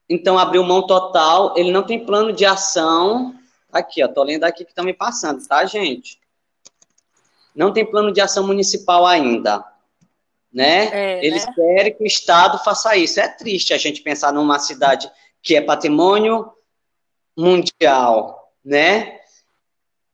Então, 0.08 0.38
abriu 0.38 0.62
mão 0.62 0.86
total, 0.86 1.54
ele 1.56 1.72
não 1.72 1.82
tem 1.82 2.04
plano 2.04 2.32
de 2.32 2.44
ação. 2.44 3.34
Aqui, 3.72 4.02
ó, 4.02 4.08
tô 4.08 4.22
lendo 4.22 4.44
aqui 4.44 4.64
que 4.64 4.70
estão 4.70 4.84
me 4.84 4.94
passando, 4.94 5.44
tá, 5.46 5.64
gente? 5.64 6.18
Não 7.54 7.72
tem 7.72 7.84
plano 7.84 8.12
de 8.12 8.20
ação 8.20 8.46
municipal 8.46 9.06
ainda. 9.06 9.64
Né? 10.52 10.88
É, 10.92 11.26
Eles 11.26 11.44
né? 11.44 11.52
querem 11.54 11.94
que 11.94 12.04
o 12.04 12.06
Estado 12.06 12.58
faça 12.62 12.96
isso. 12.96 13.18
É 13.20 13.28
triste 13.28 13.74
a 13.74 13.78
gente 13.78 14.00
pensar 14.00 14.32
numa 14.32 14.58
cidade 14.58 15.10
que 15.42 15.56
é 15.56 15.60
patrimônio 15.60 16.50
mundial, 17.36 18.52
né? 18.64 19.20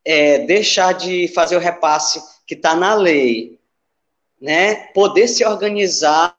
É, 0.05 0.39
deixar 0.39 0.93
de 0.93 1.27
fazer 1.29 1.55
o 1.55 1.59
repasse 1.59 2.21
que 2.45 2.53
está 2.55 2.75
na 2.75 2.93
lei, 2.93 3.57
né, 4.43 4.87
poder 4.87 5.27
se 5.29 5.45
organizar, 5.45 6.37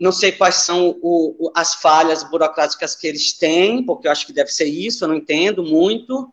não 0.00 0.10
sei 0.10 0.32
quais 0.32 0.56
são 0.56 0.98
o, 1.02 1.36
o, 1.38 1.52
as 1.54 1.74
falhas 1.74 2.22
burocráticas 2.24 2.94
que 2.94 3.06
eles 3.06 3.34
têm, 3.34 3.84
porque 3.84 4.08
eu 4.08 4.12
acho 4.12 4.26
que 4.26 4.32
deve 4.32 4.50
ser 4.50 4.64
isso, 4.64 5.04
eu 5.04 5.08
não 5.08 5.16
entendo 5.16 5.62
muito, 5.62 6.32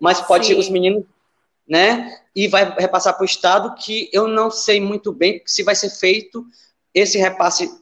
mas 0.00 0.20
pode 0.20 0.46
Sim. 0.46 0.58
os 0.58 0.68
meninos, 0.68 1.04
né, 1.66 2.20
e 2.34 2.48
vai 2.48 2.74
repassar 2.76 3.14
para 3.14 3.22
o 3.22 3.26
Estado, 3.26 3.74
que 3.76 4.10
eu 4.12 4.26
não 4.26 4.50
sei 4.50 4.80
muito 4.80 5.12
bem 5.12 5.40
se 5.46 5.62
vai 5.62 5.76
ser 5.76 5.90
feito 5.90 6.44
esse 6.92 7.16
repasse 7.16 7.72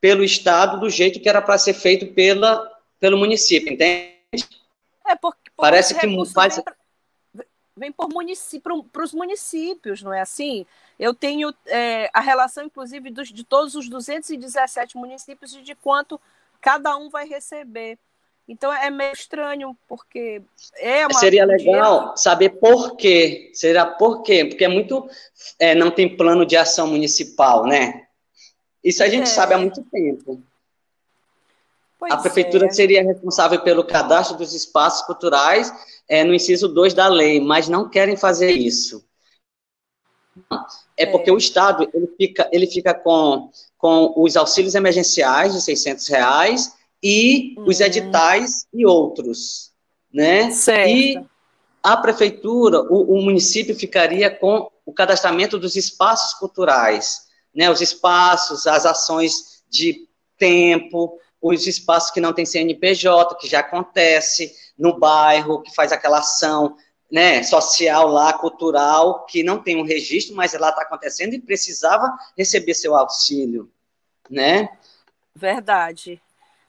pelo 0.00 0.24
Estado 0.24 0.80
do 0.80 0.90
jeito 0.90 1.20
que 1.20 1.28
era 1.28 1.40
para 1.40 1.58
ser 1.58 1.74
feito 1.74 2.08
pela, 2.08 2.68
pelo 2.98 3.16
município, 3.16 3.72
entende? 3.72 4.15
É 5.06 5.14
porque, 5.14 5.50
porque 5.50 5.52
Parece 5.56 5.94
que 5.94 6.32
faz... 6.32 6.60
Pra 6.60 6.74
vem 7.76 7.92
por 7.92 8.08
município, 8.08 8.82
para 8.84 9.04
os 9.04 9.12
municípios, 9.12 10.02
não 10.02 10.12
é 10.12 10.22
assim? 10.22 10.64
Eu 10.98 11.12
tenho 11.12 11.54
é, 11.66 12.08
a 12.12 12.20
relação, 12.20 12.64
inclusive, 12.64 13.10
dos, 13.10 13.28
de 13.28 13.44
todos 13.44 13.74
os 13.74 13.88
217 13.88 14.96
municípios 14.96 15.54
e 15.54 15.60
de 15.60 15.74
quanto 15.74 16.18
cada 16.60 16.96
um 16.96 17.10
vai 17.10 17.28
receber. 17.28 17.98
Então 18.48 18.72
é 18.72 18.88
meio 18.90 19.12
estranho, 19.12 19.76
porque 19.88 20.40
é. 20.76 21.12
Seria 21.14 21.44
legal 21.44 21.98
dinheiro... 21.98 22.16
saber 22.16 22.50
por 22.50 22.96
quê. 22.96 23.50
Será 23.52 23.84
por 23.84 24.22
quê? 24.22 24.44
Porque 24.44 24.64
é 24.64 24.68
muito. 24.68 25.08
É, 25.58 25.74
não 25.74 25.90
tem 25.90 26.16
plano 26.16 26.46
de 26.46 26.56
ação 26.56 26.86
municipal, 26.86 27.66
né? 27.66 28.06
Isso 28.82 29.02
a 29.02 29.08
gente 29.08 29.24
é. 29.24 29.26
sabe 29.26 29.52
há 29.52 29.58
muito 29.58 29.82
tempo. 29.82 30.40
Pois 31.98 32.12
a 32.12 32.16
prefeitura 32.18 32.66
é. 32.66 32.70
seria 32.70 33.02
responsável 33.02 33.60
pelo 33.62 33.84
cadastro 33.84 34.36
dos 34.36 34.52
espaços 34.54 35.06
culturais 35.06 35.72
é, 36.08 36.24
no 36.24 36.34
inciso 36.34 36.68
2 36.68 36.94
da 36.94 37.08
lei, 37.08 37.40
mas 37.40 37.68
não 37.68 37.88
querem 37.88 38.16
fazer 38.16 38.50
isso. 38.50 39.04
É, 40.96 41.04
é 41.04 41.06
porque 41.06 41.30
o 41.30 41.38
Estado 41.38 41.88
ele 41.92 42.08
fica, 42.16 42.48
ele 42.52 42.66
fica 42.66 42.94
com, 42.94 43.50
com 43.78 44.12
os 44.16 44.36
auxílios 44.36 44.74
emergenciais 44.74 45.54
de 45.54 45.62
600 45.62 46.06
reais 46.08 46.74
e 47.02 47.54
uhum. 47.56 47.64
os 47.66 47.80
editais 47.80 48.66
e 48.72 48.86
outros, 48.86 49.72
né? 50.12 50.50
Certo. 50.50 50.88
E 50.88 51.20
a 51.82 51.96
prefeitura, 51.96 52.82
o, 52.82 53.16
o, 53.16 53.22
município 53.22 53.74
ficaria 53.74 54.30
com 54.30 54.70
o 54.84 54.92
cadastramento 54.92 55.58
dos 55.58 55.76
espaços 55.76 56.34
culturais, 56.34 57.26
né? 57.54 57.70
Os 57.70 57.80
espaços, 57.80 58.66
as 58.66 58.84
ações 58.84 59.62
de 59.70 60.06
tempo, 60.38 61.18
os 61.40 61.66
espaços 61.66 62.10
que 62.10 62.20
não 62.20 62.32
tem 62.32 62.44
CNPJ, 62.44 63.36
que 63.36 63.48
já 63.48 63.60
acontece, 63.60 64.54
no 64.76 64.98
bairro, 64.98 65.62
que 65.62 65.74
faz 65.74 65.92
aquela 65.92 66.18
ação 66.18 66.76
né, 67.10 67.42
social 67.42 68.08
lá, 68.08 68.32
cultural, 68.32 69.24
que 69.26 69.42
não 69.42 69.62
tem 69.62 69.76
um 69.76 69.84
registro, 69.84 70.34
mas 70.34 70.52
lá 70.54 70.70
está 70.70 70.82
acontecendo 70.82 71.34
e 71.34 71.40
precisava 71.40 72.12
receber 72.36 72.74
seu 72.74 72.96
auxílio, 72.96 73.70
né? 74.28 74.68
Verdade, 75.34 76.20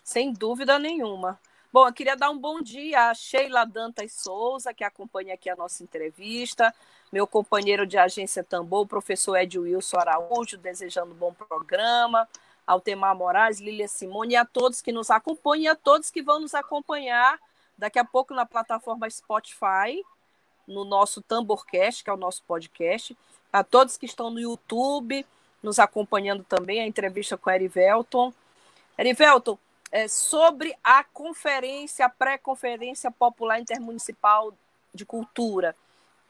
sem 0.03 0.31
dúvida 0.31 0.77
nenhuma. 0.77 1.39
Bom, 1.71 1.87
eu 1.87 1.93
queria 1.93 2.15
dar 2.15 2.29
um 2.29 2.37
bom 2.37 2.61
dia 2.61 3.09
a 3.09 3.13
Sheila 3.13 3.65
Dantas 3.65 4.13
Souza, 4.13 4.73
que 4.73 4.83
acompanha 4.83 5.33
aqui 5.33 5.49
a 5.49 5.55
nossa 5.55 5.83
entrevista, 5.83 6.73
meu 7.11 7.25
companheiro 7.25 7.85
de 7.85 7.97
agência 7.97 8.43
Tambor, 8.43 8.81
o 8.81 8.87
professor 8.87 9.37
Ed 9.37 9.57
Wilson 9.57 9.97
Araújo, 9.97 10.57
desejando 10.57 11.11
um 11.11 11.17
bom 11.17 11.33
programa, 11.33 12.27
Altemar 12.67 13.15
Moraes, 13.15 13.59
Lília 13.59 13.87
Simone, 13.87 14.33
e 14.33 14.35
a 14.35 14.45
todos 14.45 14.81
que 14.81 14.91
nos 14.91 15.09
acompanham 15.09 15.63
e 15.63 15.67
a 15.69 15.75
todos 15.75 16.11
que 16.11 16.21
vão 16.21 16.39
nos 16.41 16.53
acompanhar 16.53 17.39
Daqui 17.77 17.99
a 17.99 18.05
pouco 18.05 18.33
na 18.33 18.45
plataforma 18.45 19.07
Spotify, 19.07 20.03
no 20.67 20.83
nosso 20.83 21.21
Tamborcast, 21.21 22.03
que 22.03 22.09
é 22.09 22.13
o 22.13 22.17
nosso 22.17 22.41
podcast. 22.43 23.15
A 23.53 23.63
todos 23.63 23.97
que 23.97 24.07
estão 24.07 24.31
no 24.31 24.39
YouTube, 24.39 25.23
nos 25.61 25.77
acompanhando 25.77 26.43
também, 26.43 26.81
a 26.81 26.87
entrevista 26.87 27.37
com 27.37 27.51
a 27.51 27.55
Erivelton. 27.55 28.33
Erivelton, 28.97 29.59
é, 29.91 30.07
sobre 30.07 30.75
a 30.83 31.03
conferência, 31.03 32.07
a 32.07 32.09
pré-conferência 32.09 33.11
popular 33.11 33.59
intermunicipal 33.59 34.51
de 34.91 35.05
cultura. 35.05 35.75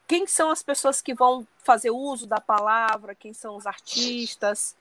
Quem 0.06 0.26
são 0.26 0.50
as 0.50 0.62
pessoas 0.62 1.00
que 1.00 1.14
vão 1.14 1.46
fazer 1.64 1.90
uso 1.90 2.26
da 2.26 2.40
palavra? 2.40 3.14
Quem 3.14 3.32
são 3.32 3.56
os 3.56 3.66
artistas? 3.66 4.76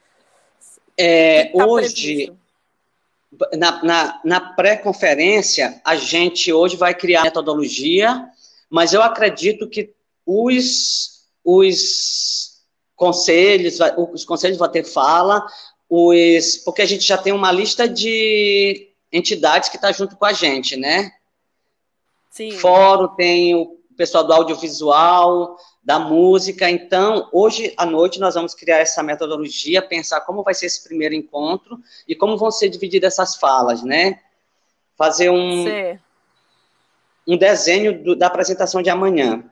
É, 0.97 1.45
tá 1.45 1.65
hoje, 1.65 2.15
previsto? 2.15 2.37
na, 3.57 3.83
na, 3.83 4.21
na 4.23 4.39
pré-conferência, 4.39 5.79
a 5.83 5.95
gente 5.95 6.51
hoje 6.51 6.75
vai 6.75 6.93
criar 6.93 7.23
metodologia, 7.23 8.27
mas 8.69 8.93
eu 8.93 9.01
acredito 9.01 9.69
que 9.69 9.91
os, 10.25 11.25
os 11.43 12.61
conselhos, 12.95 13.77
os 14.11 14.25
conselhos 14.25 14.57
vão 14.57 14.69
ter 14.69 14.83
fala, 14.83 15.45
os, 15.89 16.57
porque 16.57 16.81
a 16.81 16.85
gente 16.85 17.03
já 17.03 17.17
tem 17.17 17.31
uma 17.31 17.51
lista 17.51 17.87
de 17.87 18.89
entidades 19.11 19.69
que 19.69 19.77
está 19.77 19.91
junto 19.91 20.15
com 20.15 20.25
a 20.25 20.33
gente, 20.33 20.75
né? 20.75 21.11
Sim. 22.29 22.51
Fórum, 22.51 23.07
tem 23.15 23.55
o 23.55 23.76
pessoal 23.97 24.23
do 24.23 24.31
audiovisual, 24.31 25.57
da 25.83 25.99
música. 25.99 26.69
Então, 26.69 27.27
hoje 27.33 27.73
à 27.75 27.85
noite 27.85 28.19
nós 28.19 28.35
vamos 28.35 28.53
criar 28.53 28.77
essa 28.77 29.01
metodologia, 29.01 29.81
pensar 29.81 30.21
como 30.21 30.43
vai 30.43 30.53
ser 30.53 30.67
esse 30.67 30.83
primeiro 30.83 31.15
encontro 31.15 31.79
e 32.07 32.15
como 32.15 32.37
vão 32.37 32.51
ser 32.51 32.69
divididas 32.69 33.13
essas 33.13 33.35
falas, 33.35 33.83
né? 33.83 34.19
Fazer 34.95 35.29
um, 35.29 35.65
um 37.27 37.37
desenho 37.37 38.03
do, 38.03 38.15
da 38.15 38.27
apresentação 38.27 38.81
de 38.81 38.89
amanhã. 38.89 39.43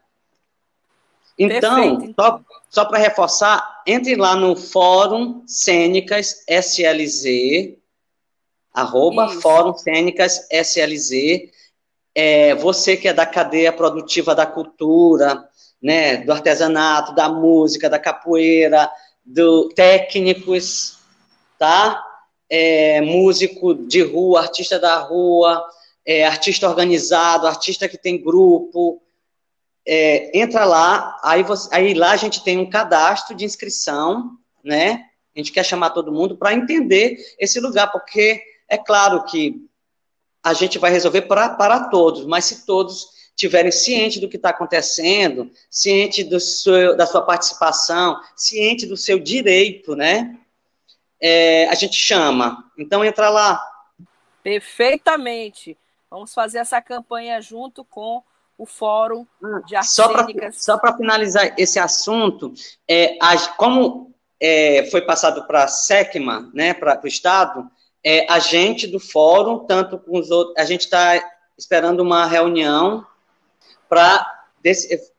Então, 1.38 1.98
Perfeito. 1.98 2.16
só, 2.18 2.42
só 2.70 2.86
para 2.86 3.00
reforçar, 3.00 3.84
entre 3.86 4.16
lá 4.16 4.36
no 4.36 4.56
Fórum 4.56 5.44
Cênicas 5.46 6.44
SLZ, 6.48 7.78
arroba 8.74 9.26
Isso. 9.26 9.42
Fórum 9.42 9.74
Cênicas 9.74 10.48
SLZ. 10.50 11.52
É, 12.16 12.56
você 12.56 12.96
que 12.96 13.10
é 13.10 13.14
da 13.14 13.26
cadeia 13.26 13.74
produtiva 13.74 14.34
da 14.34 14.46
cultura, 14.46 15.48
né, 15.82 16.18
do 16.18 16.32
artesanato, 16.32 17.14
da 17.14 17.28
música, 17.28 17.90
da 17.90 18.00
capoeira, 18.00 18.90
do 19.24 19.70
técnicos, 19.70 20.98
tá? 21.60 22.04
É, 22.50 23.02
músico 23.02 23.76
de 23.76 24.02
rua, 24.02 24.40
artista 24.42 24.80
da 24.80 24.98
rua, 25.00 25.64
é, 26.06 26.26
artista 26.26 26.70
organizado, 26.70 27.48
artista 27.48 27.90
que 27.90 27.98
tem 27.98 28.22
grupo. 28.22 29.02
É, 29.86 30.40
entra 30.40 30.64
lá, 30.64 31.20
aí, 31.24 31.44
você, 31.44 31.70
aí 31.72 31.94
lá 31.94 32.12
a 32.12 32.18
gente 32.18 32.44
tem 32.44 32.58
um 32.58 32.70
cadastro 32.70 33.36
de 33.36 33.46
inscrição, 33.46 34.32
né? 34.64 35.06
A 35.36 35.40
gente 35.40 35.52
quer 35.52 35.66
chamar 35.66 35.90
todo 35.90 36.14
mundo 36.14 36.38
para 36.38 36.54
entender 36.54 37.18
esse 37.38 37.60
lugar, 37.60 37.92
porque 37.92 38.42
é 38.70 38.78
claro 38.78 39.24
que 39.26 39.68
a 40.46 40.54
gente 40.54 40.78
vai 40.78 40.92
resolver 40.92 41.24
pra, 41.24 41.50
para 41.50 41.86
todos, 41.86 42.24
mas 42.24 42.46
se 42.46 42.68
todos 42.68 43.08
tiverem 43.36 43.72
ciente 43.72 44.20
do 44.20 44.30
que 44.30 44.38
está 44.38 44.50
acontecendo, 44.50 45.52
ciente 45.72 46.24
do 46.24 46.40
seu, 46.40 46.96
da 46.96 47.08
sua 47.08 47.24
participação, 47.24 48.22
ciente 48.36 48.86
do 48.86 48.96
seu 48.96 49.18
direito, 49.18 49.96
né? 49.96 50.38
É, 51.20 51.68
a 51.68 51.74
gente 51.74 51.96
chama. 51.96 52.64
Então 52.78 53.04
entra 53.04 53.28
lá. 53.30 53.60
Perfeitamente. 54.44 55.76
Vamos 56.12 56.32
fazer 56.32 56.60
essa 56.60 56.80
campanha 56.80 57.42
junto 57.42 57.84
com 57.84 58.22
o 58.56 58.68
Fórum 58.68 59.26
de 59.66 59.76
Artes 59.76 59.92
Só 60.54 60.78
para 60.78 60.96
finalizar 60.96 61.56
esse 61.58 61.80
assunto, 61.80 62.54
é, 62.88 63.18
a, 63.20 63.36
como 63.58 64.14
é, 64.40 64.88
foi 64.92 65.02
passado 65.02 65.46
para 65.48 65.64
a 65.64 65.68
SECMA, 65.68 66.52
né, 66.54 66.74
para 66.74 67.02
o 67.04 67.08
Estado, 67.08 67.70
é, 68.06 68.32
a 68.32 68.38
gente 68.38 68.86
do 68.86 69.00
Fórum, 69.00 69.66
tanto 69.66 69.98
com 69.98 70.20
os 70.20 70.30
outros, 70.30 70.56
a 70.58 70.64
gente 70.64 70.82
está 70.82 71.20
esperando 71.58 72.02
uma 72.02 72.28
reunião 72.28 73.04
para 73.90 74.46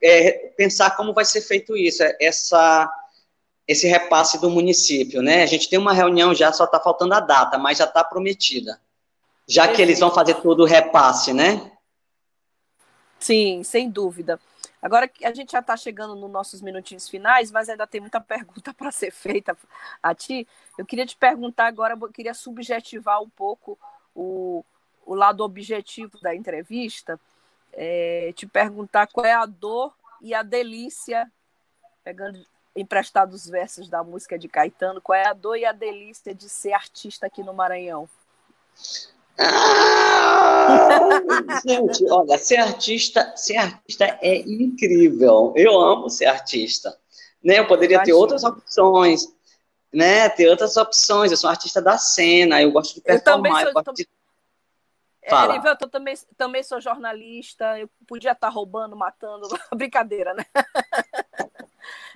é, 0.00 0.52
pensar 0.56 0.96
como 0.96 1.12
vai 1.12 1.24
ser 1.24 1.40
feito 1.40 1.76
isso, 1.76 2.04
é, 2.04 2.16
essa, 2.20 2.88
esse 3.66 3.88
repasse 3.88 4.40
do 4.40 4.48
município, 4.48 5.20
né? 5.20 5.42
A 5.42 5.46
gente 5.46 5.68
tem 5.68 5.80
uma 5.80 5.92
reunião 5.92 6.32
já, 6.32 6.52
só 6.52 6.62
está 6.64 6.78
faltando 6.78 7.14
a 7.14 7.20
data, 7.20 7.58
mas 7.58 7.78
já 7.78 7.84
está 7.86 8.04
prometida. 8.04 8.80
Já 9.48 9.66
que 9.66 9.82
eles 9.82 9.98
vão 9.98 10.12
fazer 10.12 10.34
todo 10.34 10.60
o 10.60 10.66
repasse, 10.66 11.32
né? 11.32 11.72
Sim, 13.18 13.64
sem 13.64 13.90
dúvida. 13.90 14.38
Agora 14.86 15.10
a 15.24 15.34
gente 15.34 15.50
já 15.50 15.58
está 15.58 15.76
chegando 15.76 16.14
nos 16.14 16.30
nossos 16.30 16.62
minutinhos 16.62 17.08
finais, 17.08 17.50
mas 17.50 17.68
ainda 17.68 17.88
tem 17.88 18.00
muita 18.00 18.20
pergunta 18.22 18.72
para 18.72 18.92
ser 18.92 19.10
feita 19.10 19.58
a 20.00 20.14
ti. 20.14 20.46
Eu 20.78 20.86
queria 20.86 21.04
te 21.04 21.16
perguntar 21.16 21.66
agora, 21.66 21.98
eu 22.00 22.12
queria 22.12 22.32
subjetivar 22.32 23.20
um 23.20 23.28
pouco 23.28 23.76
o, 24.14 24.64
o 25.04 25.12
lado 25.12 25.42
objetivo 25.42 26.20
da 26.20 26.32
entrevista, 26.32 27.18
é, 27.72 28.32
te 28.36 28.46
perguntar 28.46 29.08
qual 29.08 29.26
é 29.26 29.32
a 29.32 29.44
dor 29.44 29.92
e 30.20 30.32
a 30.32 30.44
delícia, 30.44 31.28
pegando 32.04 32.46
emprestados 32.76 33.42
os 33.42 33.50
versos 33.50 33.88
da 33.88 34.04
música 34.04 34.38
de 34.38 34.46
Caetano, 34.48 35.00
qual 35.00 35.18
é 35.18 35.26
a 35.26 35.32
dor 35.32 35.56
e 35.56 35.64
a 35.64 35.72
delícia 35.72 36.32
de 36.32 36.48
ser 36.48 36.74
artista 36.74 37.26
aqui 37.26 37.42
no 37.42 37.52
Maranhão? 37.52 38.08
Ah, 39.38 40.92
gente, 41.66 42.04
olha, 42.10 42.38
ser 42.38 42.56
artista, 42.56 43.36
ser 43.36 43.56
artista 43.56 44.18
é 44.22 44.36
incrível. 44.38 45.52
Eu 45.56 45.78
amo 45.80 46.08
ser 46.08 46.26
artista. 46.26 46.96
Né? 47.42 47.58
Eu 47.58 47.66
poderia 47.66 47.96
Imagina. 47.96 48.14
ter 48.14 48.20
outras 48.20 48.44
opções, 48.44 49.26
né? 49.92 50.28
Ter 50.30 50.48
outras 50.48 50.76
opções. 50.76 51.30
Eu 51.30 51.36
sou 51.36 51.48
um 51.48 51.52
artista 51.52 51.82
da 51.82 51.98
cena, 51.98 52.62
eu 52.62 52.72
gosto 52.72 52.94
de 52.94 53.00
performar, 53.00 53.66
eu, 53.66 53.72
gosto 53.72 53.92
de 53.92 54.08
é, 55.26 55.30
Fala. 55.30 55.56
É, 55.56 55.58
eu 55.82 55.90
também, 55.90 56.14
também 56.36 56.62
sou 56.62 56.80
jornalista, 56.80 57.78
eu 57.78 57.90
podia 58.06 58.30
estar 58.30 58.48
roubando, 58.48 58.96
matando. 58.96 59.48
brincadeira, 59.74 60.32
né? 60.32 60.44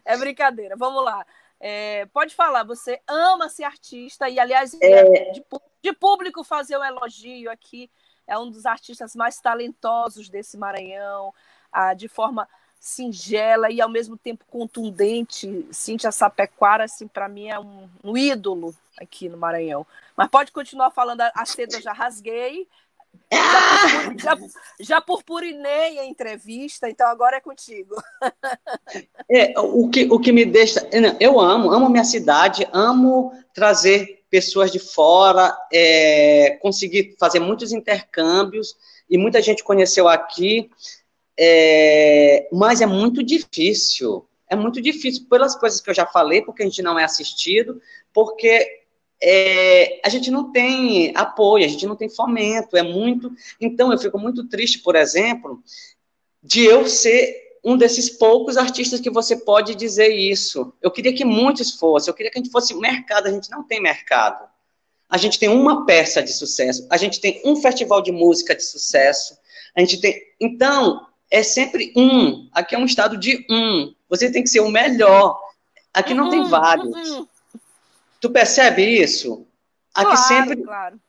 é 0.04 0.16
brincadeira. 0.16 0.76
Vamos 0.76 1.04
lá. 1.04 1.26
É, 1.60 2.06
pode 2.06 2.34
falar, 2.34 2.64
você 2.64 3.00
ama 3.06 3.50
ser 3.50 3.64
artista, 3.64 4.28
e 4.28 4.40
aliás, 4.40 4.74
é... 4.80 5.30
de, 5.32 5.44
de, 5.82 5.92
público 5.92 6.42
fazer 6.42 6.78
um 6.78 6.84
elogio 6.84 7.50
aqui, 7.50 7.90
é 8.26 8.38
um 8.38 8.50
dos 8.50 8.64
artistas 8.64 9.14
mais 9.14 9.38
talentosos 9.40 10.30
desse 10.30 10.56
Maranhão, 10.56 11.34
ah, 11.70 11.92
de 11.92 12.08
forma 12.08 12.48
singela 12.80 13.70
e 13.70 13.78
ao 13.80 13.90
mesmo 13.90 14.16
tempo 14.16 14.44
contundente. 14.46 15.66
Cíntia 15.70 16.10
Sapequara, 16.10 16.84
assim, 16.84 17.06
para 17.06 17.28
mim 17.28 17.48
é 17.48 17.60
um, 17.60 17.88
um, 18.02 18.16
ídolo 18.16 18.74
aqui 18.98 19.28
no 19.28 19.36
Maranhão. 19.36 19.86
Mas 20.16 20.28
pode 20.28 20.50
continuar 20.50 20.90
falando, 20.90 21.20
a 21.20 21.44
seda 21.44 21.76
eu 21.76 21.82
já 21.82 21.92
rasguei, 21.92 22.66
já, 24.18 24.36
já, 24.80 25.00
purpurinei 25.00 25.98
a 25.98 26.04
entrevista, 26.04 26.88
então 26.88 27.06
agora 27.08 27.36
é 27.36 27.40
contigo. 27.40 27.94
É, 29.30 29.58
o, 29.58 29.88
que, 29.88 30.08
o 30.10 30.18
que 30.18 30.32
me 30.32 30.44
deixa. 30.44 30.88
Eu 31.20 31.38
amo, 31.38 31.70
amo 31.70 31.88
minha 31.88 32.04
cidade, 32.04 32.66
amo 32.72 33.32
trazer 33.54 34.24
pessoas 34.28 34.70
de 34.70 34.78
fora, 34.78 35.56
é, 35.72 36.58
conseguir 36.60 37.16
fazer 37.18 37.38
muitos 37.38 37.72
intercâmbios, 37.72 38.76
e 39.10 39.18
muita 39.18 39.42
gente 39.42 39.64
conheceu 39.64 40.08
aqui, 40.08 40.70
é, 41.38 42.48
mas 42.52 42.80
é 42.80 42.86
muito 42.86 43.22
difícil. 43.22 44.26
É 44.48 44.56
muito 44.56 44.80
difícil 44.80 45.26
pelas 45.28 45.54
coisas 45.56 45.80
que 45.80 45.90
eu 45.90 45.94
já 45.94 46.06
falei, 46.06 46.42
porque 46.42 46.62
a 46.62 46.66
gente 46.66 46.82
não 46.82 46.98
é 46.98 47.04
assistido, 47.04 47.80
porque 48.12 48.79
é, 49.22 50.00
a 50.04 50.08
gente 50.08 50.30
não 50.30 50.50
tem 50.50 51.12
apoio, 51.14 51.64
a 51.64 51.68
gente 51.68 51.86
não 51.86 51.96
tem 51.96 52.08
fomento, 52.08 52.76
é 52.76 52.82
muito. 52.82 53.30
Então, 53.60 53.92
eu 53.92 53.98
fico 53.98 54.18
muito 54.18 54.48
triste, 54.48 54.78
por 54.78 54.96
exemplo, 54.96 55.62
de 56.42 56.64
eu 56.64 56.88
ser 56.88 57.50
um 57.62 57.76
desses 57.76 58.08
poucos 58.08 58.56
artistas 58.56 59.00
que 59.00 59.10
você 59.10 59.36
pode 59.36 59.74
dizer 59.74 60.08
isso. 60.08 60.72
Eu 60.80 60.90
queria 60.90 61.12
que 61.12 61.24
muitos 61.24 61.72
fossem, 61.72 62.10
eu 62.10 62.14
queria 62.14 62.32
que 62.32 62.38
a 62.38 62.42
gente 62.42 62.52
fosse 62.52 62.74
mercado, 62.74 63.26
a 63.26 63.30
gente 63.30 63.50
não 63.50 63.62
tem 63.62 63.80
mercado. 63.80 64.48
A 65.08 65.18
gente 65.18 65.38
tem 65.38 65.48
uma 65.48 65.84
peça 65.84 66.22
de 66.22 66.32
sucesso, 66.32 66.86
a 66.88 66.96
gente 66.96 67.20
tem 67.20 67.42
um 67.44 67.56
festival 67.56 68.00
de 68.00 68.12
música 68.12 68.54
de 68.54 68.64
sucesso, 68.64 69.36
a 69.76 69.80
gente 69.80 70.00
tem. 70.00 70.14
Então, 70.40 71.06
é 71.30 71.42
sempre 71.42 71.92
um. 71.96 72.48
Aqui 72.52 72.74
é 72.74 72.78
um 72.78 72.84
estado 72.84 73.16
de 73.16 73.44
um. 73.50 73.92
Você 74.08 74.30
tem 74.30 74.42
que 74.42 74.48
ser 74.48 74.60
o 74.60 74.70
melhor. 74.70 75.38
Aqui 75.92 76.14
não 76.14 76.30
tem 76.30 76.40
uhum, 76.40 76.48
vários. 76.48 77.10
Uhum. 77.10 77.26
Tu 78.20 78.30
percebe 78.30 78.82
isso? 78.82 79.46
Aqui 79.94 80.12
claro, 80.12 80.28
sempre. 80.28 80.62
Claro. 80.62 81.00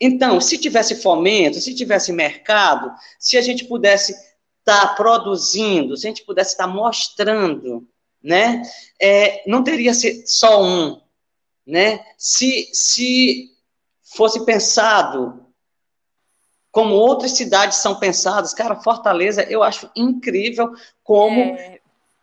Então, 0.00 0.40
se 0.40 0.56
tivesse 0.56 0.94
fomento, 0.94 1.60
se 1.60 1.74
tivesse 1.74 2.12
mercado, 2.12 2.90
se 3.18 3.36
a 3.36 3.42
gente 3.42 3.64
pudesse 3.64 4.12
estar 4.60 4.88
tá 4.88 4.94
produzindo, 4.94 5.96
se 5.96 6.06
a 6.06 6.10
gente 6.10 6.24
pudesse 6.24 6.52
estar 6.52 6.66
tá 6.66 6.72
mostrando, 6.72 7.86
né? 8.22 8.62
É, 9.00 9.42
não 9.46 9.62
teria 9.62 9.92
ser 9.92 10.22
só 10.26 10.62
um, 10.62 11.00
né? 11.66 12.04
Se, 12.16 12.70
se 12.72 13.50
fosse 14.02 14.44
pensado 14.44 15.46
como 16.70 16.94
outras 16.94 17.32
cidades 17.32 17.78
são 17.78 17.98
pensadas, 17.98 18.54
cara, 18.54 18.76
Fortaleza, 18.76 19.42
eu 19.42 19.62
acho 19.62 19.90
incrível 19.96 20.72
como 21.02 21.40
é... 21.40 21.79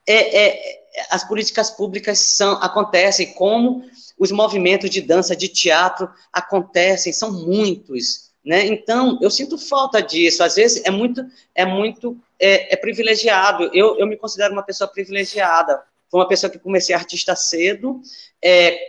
É, 0.08 0.46
é 0.46 0.78
as 1.10 1.24
políticas 1.24 1.70
públicas 1.70 2.20
são, 2.20 2.54
acontecem, 2.54 3.34
como 3.34 3.84
os 4.18 4.32
movimentos 4.32 4.90
de 4.90 5.02
dança, 5.02 5.36
de 5.36 5.48
teatro 5.48 6.10
acontecem, 6.34 7.14
são 7.14 7.32
muitos, 7.32 8.32
né? 8.44 8.66
Então, 8.66 9.20
eu 9.22 9.30
sinto 9.30 9.58
falta 9.58 10.02
disso. 10.02 10.44
Às 10.44 10.56
vezes 10.56 10.82
é 10.86 10.90
muito, 10.90 11.24
é 11.54 11.66
muito, 11.66 12.18
é, 12.40 12.74
é 12.74 12.78
privilegiado. 12.78 13.70
Eu, 13.74 13.98
eu 14.00 14.08
me 14.08 14.18
considero 14.18 14.54
uma 14.54 14.64
pessoa 14.64 14.88
privilegiada. 14.88 15.84
Foi 16.10 16.20
uma 16.20 16.28
pessoa 16.28 16.50
que 16.50 16.58
comecei 16.58 16.96
artista 16.96 17.36
cedo. 17.36 18.02
É, 18.42 18.80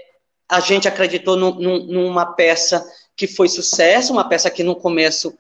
a 0.49 0.61
gente 0.61 0.87
acreditou 0.87 1.37
numa 1.37 2.25
peça 2.25 2.89
que 3.17 3.27
foi 3.27 3.49
sucesso, 3.49 4.13
uma 4.13 4.29
peça 4.29 4.49
que 4.49 4.63
no 4.63 4.77
começo 4.77 5.37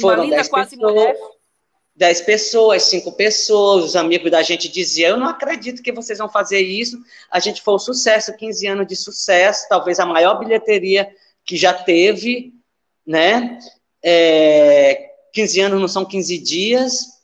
foram 0.00 0.28
dez 0.28 0.48
pessoas. 0.48 0.72
Mulher. 0.72 1.16
10 1.96 2.22
pessoas, 2.22 2.82
5 2.84 3.12
pessoas, 3.12 3.84
os 3.84 3.96
amigos 3.96 4.30
da 4.30 4.42
gente 4.42 4.68
diziam, 4.68 5.10
eu 5.10 5.16
não 5.16 5.28
acredito 5.28 5.82
que 5.82 5.92
vocês 5.92 6.18
vão 6.18 6.28
fazer 6.28 6.60
isso, 6.60 6.98
a 7.30 7.38
gente 7.38 7.62
foi 7.62 7.74
um 7.74 7.78
sucesso, 7.78 8.36
15 8.36 8.66
anos 8.66 8.86
de 8.86 8.96
sucesso, 8.96 9.66
talvez 9.68 10.00
a 10.00 10.06
maior 10.06 10.38
bilheteria 10.38 11.08
que 11.44 11.56
já 11.56 11.72
teve, 11.72 12.52
né, 13.06 13.58
é, 14.02 15.10
15 15.32 15.60
anos 15.60 15.80
não 15.80 15.88
são 15.88 16.04
15 16.04 16.38
dias, 16.38 17.14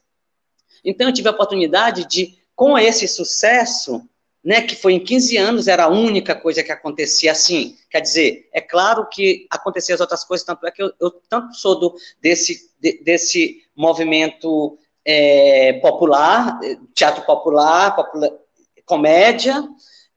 então 0.84 1.08
eu 1.08 1.12
tive 1.12 1.28
a 1.28 1.32
oportunidade 1.32 2.06
de, 2.06 2.38
com 2.54 2.78
esse 2.78 3.08
sucesso, 3.08 4.08
né, 4.42 4.62
que 4.62 4.74
foi 4.74 4.94
em 4.94 5.04
15 5.04 5.36
anos, 5.36 5.68
era 5.68 5.84
a 5.84 5.88
única 5.88 6.34
coisa 6.34 6.62
que 6.62 6.72
acontecia 6.72 7.32
assim. 7.32 7.76
Quer 7.90 8.00
dizer, 8.00 8.48
é 8.52 8.60
claro 8.60 9.06
que 9.08 9.46
aconteciam 9.50 9.94
as 9.94 10.00
outras 10.00 10.24
coisas, 10.24 10.46
tanto 10.46 10.66
é 10.66 10.70
que 10.70 10.82
eu, 10.82 10.92
eu 11.00 11.10
tanto 11.28 11.54
sou 11.54 11.78
do, 11.78 11.94
desse, 12.20 12.70
de, 12.80 13.02
desse 13.02 13.62
movimento 13.76 14.78
é, 15.04 15.74
popular, 15.74 16.58
teatro 16.94 17.24
popular, 17.26 17.94
popular, 17.94 18.30
comédia, 18.86 19.62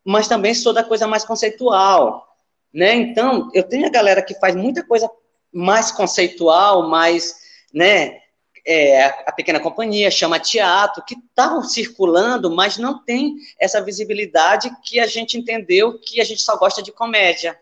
mas 0.03 0.27
também 0.27 0.53
sou 0.53 0.73
da 0.73 0.83
coisa 0.83 1.05
mais 1.05 1.25
conceitual. 1.25 2.27
Né? 2.73 2.95
Então, 2.95 3.49
eu 3.53 3.63
tenho 3.63 3.85
a 3.85 3.91
galera 3.91 4.21
que 4.21 4.39
faz 4.39 4.55
muita 4.55 4.83
coisa 4.83 5.09
mais 5.51 5.91
conceitual, 5.91 6.89
mais, 6.89 7.35
né, 7.73 8.22
é, 8.65 9.05
a 9.05 9.31
pequena 9.31 9.59
companhia, 9.59 10.09
chama 10.09 10.39
teatro, 10.39 11.03
que 11.05 11.15
estavam 11.15 11.63
circulando, 11.63 12.49
mas 12.49 12.77
não 12.77 13.03
tem 13.03 13.35
essa 13.59 13.81
visibilidade 13.81 14.71
que 14.83 14.99
a 14.99 15.05
gente 15.05 15.37
entendeu 15.37 15.99
que 15.99 16.21
a 16.21 16.23
gente 16.23 16.41
só 16.41 16.55
gosta 16.57 16.81
de 16.81 16.91
comédia, 16.91 17.59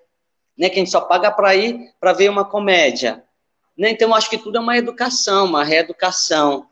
né? 0.57 0.69
Que 0.69 0.75
a 0.75 0.79
gente 0.79 0.91
só 0.91 1.01
paga 1.01 1.31
para 1.31 1.55
ir 1.55 1.91
para 1.99 2.13
ver 2.13 2.29
uma 2.29 2.45
comédia. 2.45 3.23
Né? 3.77 3.89
Então, 3.89 4.13
acho 4.13 4.29
que 4.29 4.37
tudo 4.37 4.57
é 4.57 4.61
uma 4.61 4.77
educação, 4.77 5.45
uma 5.45 5.63
reeducação. 5.63 6.67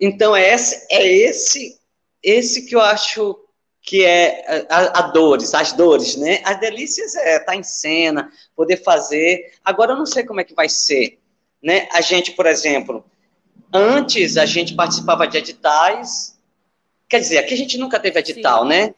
Então, 0.00 0.34
é 0.34 0.54
esse, 0.54 0.86
é 0.90 1.06
esse, 1.06 1.78
esse 2.22 2.66
que 2.66 2.74
eu 2.74 2.80
acho 2.80 3.38
que 3.82 4.04
é 4.04 4.66
a, 4.68 4.98
a, 4.98 5.02
dores, 5.02 5.54
as 5.54 5.72
dores, 5.72 6.16
né? 6.16 6.40
As 6.44 6.58
delícias 6.58 7.14
é 7.14 7.36
estar 7.36 7.52
tá 7.52 7.56
em 7.56 7.62
cena, 7.62 8.32
poder 8.54 8.82
fazer. 8.82 9.52
Agora, 9.64 9.92
eu 9.92 9.96
não 9.96 10.06
sei 10.06 10.24
como 10.24 10.40
é 10.40 10.44
que 10.44 10.54
vai 10.54 10.68
ser, 10.68 11.20
né? 11.62 11.88
A 11.92 12.00
gente, 12.00 12.32
por 12.32 12.46
exemplo, 12.46 13.04
antes 13.72 14.36
a 14.36 14.46
gente 14.46 14.74
participava 14.74 15.26
de 15.26 15.38
editais. 15.38 16.38
Quer 17.08 17.20
dizer, 17.20 17.38
aqui 17.38 17.54
a 17.54 17.56
gente 17.56 17.78
nunca 17.78 18.00
teve 18.00 18.18
edital, 18.18 18.62
Sim. 18.62 18.68
né? 18.68 18.94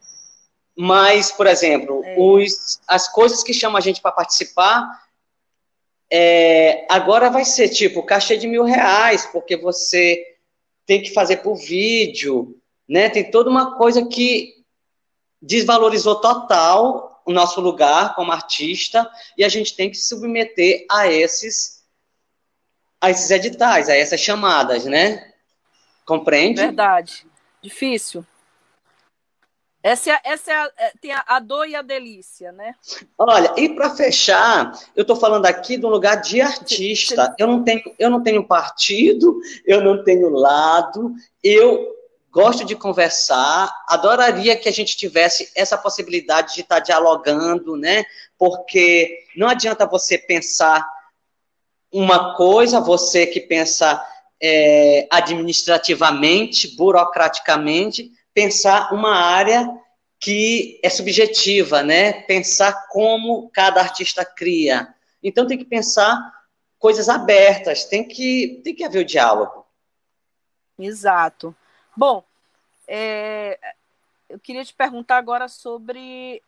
Mas, 0.77 1.33
por 1.33 1.47
exemplo, 1.47 2.03
é. 2.05 2.17
os, 2.19 2.81
as 2.87 3.09
coisas 3.09 3.43
que 3.43 3.53
chamam 3.53 3.77
a 3.77 3.81
gente 3.81 4.01
para 4.01 4.13
participar, 4.13 4.89
é, 6.11 6.87
agora 6.89 7.29
vai 7.29 7.45
ser 7.45 7.69
tipo 7.69 8.03
cachê 8.03 8.37
de 8.37 8.47
mil 8.47 8.65
reais, 8.65 9.27
porque 9.27 9.57
você 9.57 10.25
tem 10.87 11.03
que 11.03 11.13
fazer 11.13 11.39
por 11.39 11.57
vídeo, 11.57 12.57
né? 12.89 13.11
Tem 13.11 13.31
toda 13.31 13.51
uma 13.51 13.77
coisa 13.77 14.07
que 14.07 14.55
desvalorizou 15.43 16.21
total 16.21 17.23
o 17.27 17.33
nosso 17.33 17.61
lugar 17.61 18.15
como 18.15 18.33
artista 18.33 19.09
e 19.37 19.45
a 19.45 19.49
gente 19.49 19.77
tem 19.77 19.91
que 19.91 19.97
se 19.97 20.09
submeter 20.09 20.87
a 20.91 21.07
esses 21.09 21.78
a 23.01 23.11
esses 23.11 23.31
editais, 23.31 23.89
a 23.89 23.97
essas 23.97 24.21
chamadas, 24.21 24.85
né? 24.85 25.33
Compreende? 26.05 26.61
Verdade. 26.61 27.27
Difícil. 27.63 28.25
Essa, 29.83 30.11
é, 30.11 30.21
essa 30.25 30.53
é, 30.53 30.55
a, 30.55 30.73
é, 30.77 30.93
tem 31.01 31.13
a, 31.13 31.39
dor 31.39 31.69
e 31.69 31.77
a 31.77 31.83
delícia, 31.83 32.51
né? 32.51 32.75
Olha, 33.17 33.55
e 33.57 33.69
para 33.69 33.91
fechar, 33.91 34.73
eu 34.97 35.03
estou 35.03 35.17
falando 35.17 35.47
aqui 35.47 35.77
de 35.77 35.87
um 35.87 35.89
lugar 35.89 36.17
de 36.17 36.41
artista. 36.41 37.35
Eu 37.39 37.47
não 37.47 37.63
tenho, 37.63 37.83
eu 37.99 38.11
não 38.11 38.23
tenho 38.23 38.47
partido, 38.47 39.39
eu 39.65 39.83
não 39.83 40.03
tenho 40.03 40.31
lado. 40.31 41.15
Eu 41.43 41.95
gosto 42.31 42.65
de 42.65 42.75
conversar. 42.75 43.73
Adoraria 43.89 44.57
que 44.57 44.69
a 44.69 44.73
gente 44.73 44.97
tivesse 44.97 45.51
essa 45.55 45.79
possibilidade 45.79 46.55
de 46.55 46.63
estar 46.63 46.77
tá 46.77 46.81
dialogando, 46.81 47.77
né? 47.77 48.05
Porque 48.37 49.25
não 49.37 49.49
adianta 49.49 49.87
você 49.87 50.19
pensar 50.19 50.87
uma 51.93 52.35
coisa, 52.35 52.81
você 52.81 53.27
que 53.27 53.41
pensa 53.41 54.05
é, 54.41 55.07
administrativamente, 55.11 56.77
burocraticamente 56.77 58.13
pensar 58.33 58.93
uma 58.93 59.17
área 59.17 59.69
que 60.21 60.81
é 60.83 60.89
subjetiva, 60.89 61.83
né? 61.83 62.13
Pensar 62.23 62.87
como 62.89 63.51
cada 63.51 63.81
artista 63.81 64.25
cria. 64.25 64.95
Então 65.23 65.47
tem 65.47 65.59
que 65.59 65.65
pensar 65.65 66.17
coisas 66.79 67.09
abertas, 67.09 67.85
tem 67.85 68.07
que 68.07 68.61
tem 68.63 68.75
que 68.75 68.85
haver 68.85 69.01
o 69.01 69.05
diálogo. 69.05 69.67
Exato. 70.79 71.55
Bom, 71.97 72.23
é, 72.87 73.59
eu 74.29 74.39
queria 74.39 74.65
te 74.65 74.75
perguntar 74.75 75.17
agora 75.17 75.49
sobre 75.49 76.41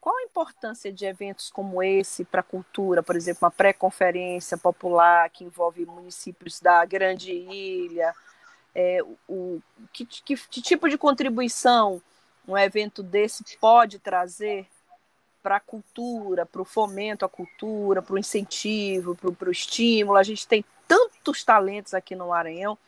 qual 0.00 0.16
a 0.16 0.22
importância 0.22 0.92
de 0.92 1.04
eventos 1.04 1.50
como 1.50 1.82
esse 1.82 2.24
para 2.24 2.40
a 2.40 2.44
cultura, 2.44 3.02
por 3.02 3.16
exemplo, 3.16 3.40
uma 3.42 3.50
pré-conferência 3.50 4.56
popular 4.56 5.28
que 5.30 5.44
envolve 5.44 5.84
municípios 5.84 6.60
da 6.60 6.84
Grande 6.84 7.32
Ilha, 7.32 8.14
é, 8.74 9.00
o, 9.28 9.60
que, 9.92 10.06
que, 10.06 10.36
que 10.36 10.62
tipo 10.62 10.88
de 10.88 10.96
contribuição 10.96 12.00
um 12.46 12.56
evento 12.56 13.02
desse 13.02 13.44
pode 13.58 13.98
trazer 13.98 14.66
para 15.42 15.56
a 15.56 15.60
cultura, 15.60 16.44
para 16.44 16.62
o 16.62 16.64
fomento 16.64 17.24
à 17.24 17.28
cultura, 17.28 18.02
para 18.02 18.14
o 18.14 18.18
incentivo, 18.18 19.16
para 19.16 19.48
o 19.48 19.52
estímulo. 19.52 20.18
A 20.18 20.22
gente 20.22 20.46
tem 20.46 20.64
tantos 20.86 21.42
talentos 21.44 21.94
aqui 21.94 22.14
no 22.14 22.28
Maranhão. 22.28 22.78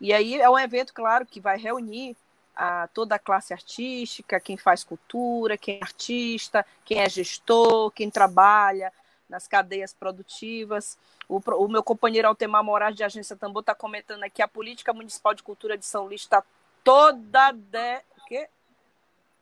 E 0.00 0.12
aí 0.12 0.40
é 0.40 0.48
um 0.48 0.58
evento, 0.58 0.94
claro, 0.94 1.26
que 1.26 1.40
vai 1.40 1.58
reunir 1.58 2.16
a 2.62 2.86
toda 2.88 3.14
a 3.14 3.18
classe 3.18 3.54
artística, 3.54 4.38
quem 4.38 4.58
faz 4.58 4.84
cultura, 4.84 5.56
quem 5.56 5.78
é 5.78 5.82
artista, 5.82 6.66
quem 6.84 6.98
é 6.98 7.08
gestor, 7.08 7.90
quem 7.90 8.10
trabalha 8.10 8.92
nas 9.30 9.48
cadeias 9.48 9.94
produtivas. 9.94 10.98
O, 11.26 11.38
o 11.38 11.68
meu 11.68 11.82
companheiro 11.82 12.28
Altemar 12.28 12.62
Moraes, 12.62 12.94
de 12.94 13.02
Agência 13.02 13.34
Tambor, 13.34 13.60
está 13.60 13.74
comentando 13.74 14.24
aqui 14.24 14.42
a 14.42 14.48
política 14.48 14.92
municipal 14.92 15.32
de 15.32 15.42
cultura 15.42 15.78
de 15.78 15.86
São 15.86 16.04
Luís 16.04 16.20
está 16.20 16.44
toda 16.84 17.50
de... 17.52 18.02
quê? 18.28 18.46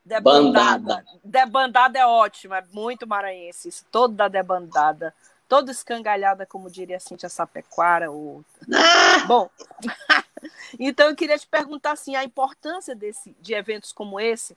debandada. 0.05 1.05
Debandada 1.25 1.99
é 1.99 2.07
ótima, 2.07 2.59
é 2.59 2.65
muito 2.73 3.05
maranhense 3.05 3.69
isso, 3.69 3.85
toda 3.91 4.29
debandada. 4.29 5.13
Toda 5.49 5.73
escangalhada, 5.73 6.45
como 6.45 6.71
diria 6.71 6.99
a 6.99 7.01
Cintia 7.01 7.29
Sapequara. 7.29 8.11
Ou... 8.11 8.45
Ah! 8.75 9.25
Bom, 9.27 9.51
então 10.79 11.09
eu 11.09 11.17
queria 11.17 11.39
te 11.39 11.47
perguntar 11.47 11.93
assim, 11.93 12.15
a 12.15 12.25
importância 12.25 12.95
desse, 12.95 13.35
de 13.41 13.55
eventos 13.55 13.93
como 13.93 14.21
esse 14.21 14.57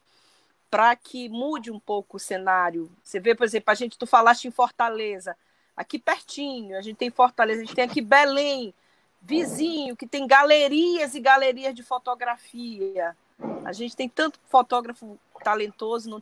para 0.71 0.95
que 0.95 1.27
mude 1.27 1.69
um 1.69 1.80
pouco 1.80 2.15
o 2.15 2.19
cenário. 2.19 2.89
Você 3.04 3.19
vê, 3.19 3.36
por 3.36 3.43
exemplo, 3.43 3.69
a 3.69 3.75
gente, 3.75 3.97
tu 3.97 4.08
falaste 4.08 4.45
em 4.45 4.51
Fortaleza, 4.51 5.36
aqui 5.75 5.99
pertinho, 5.99 6.77
a 6.77 6.82
gente 6.82 6.95
tem 6.95 7.10
Fortaleza, 7.10 7.62
a 7.62 7.65
gente 7.65 7.75
tem 7.75 7.84
aqui 7.84 7.99
Belém, 7.99 8.73
vizinho, 9.21 9.97
que 9.97 10.08
tem 10.08 10.25
galerias 10.25 11.13
e 11.13 11.19
galerias 11.19 11.75
de 11.75 11.84
fotografia. 11.84 13.15
A 13.65 13.73
gente 13.73 13.97
tem 13.97 14.08
tanto 14.08 14.39
fotógrafo 14.47 15.19
talentoso, 15.43 16.10
não, 16.10 16.21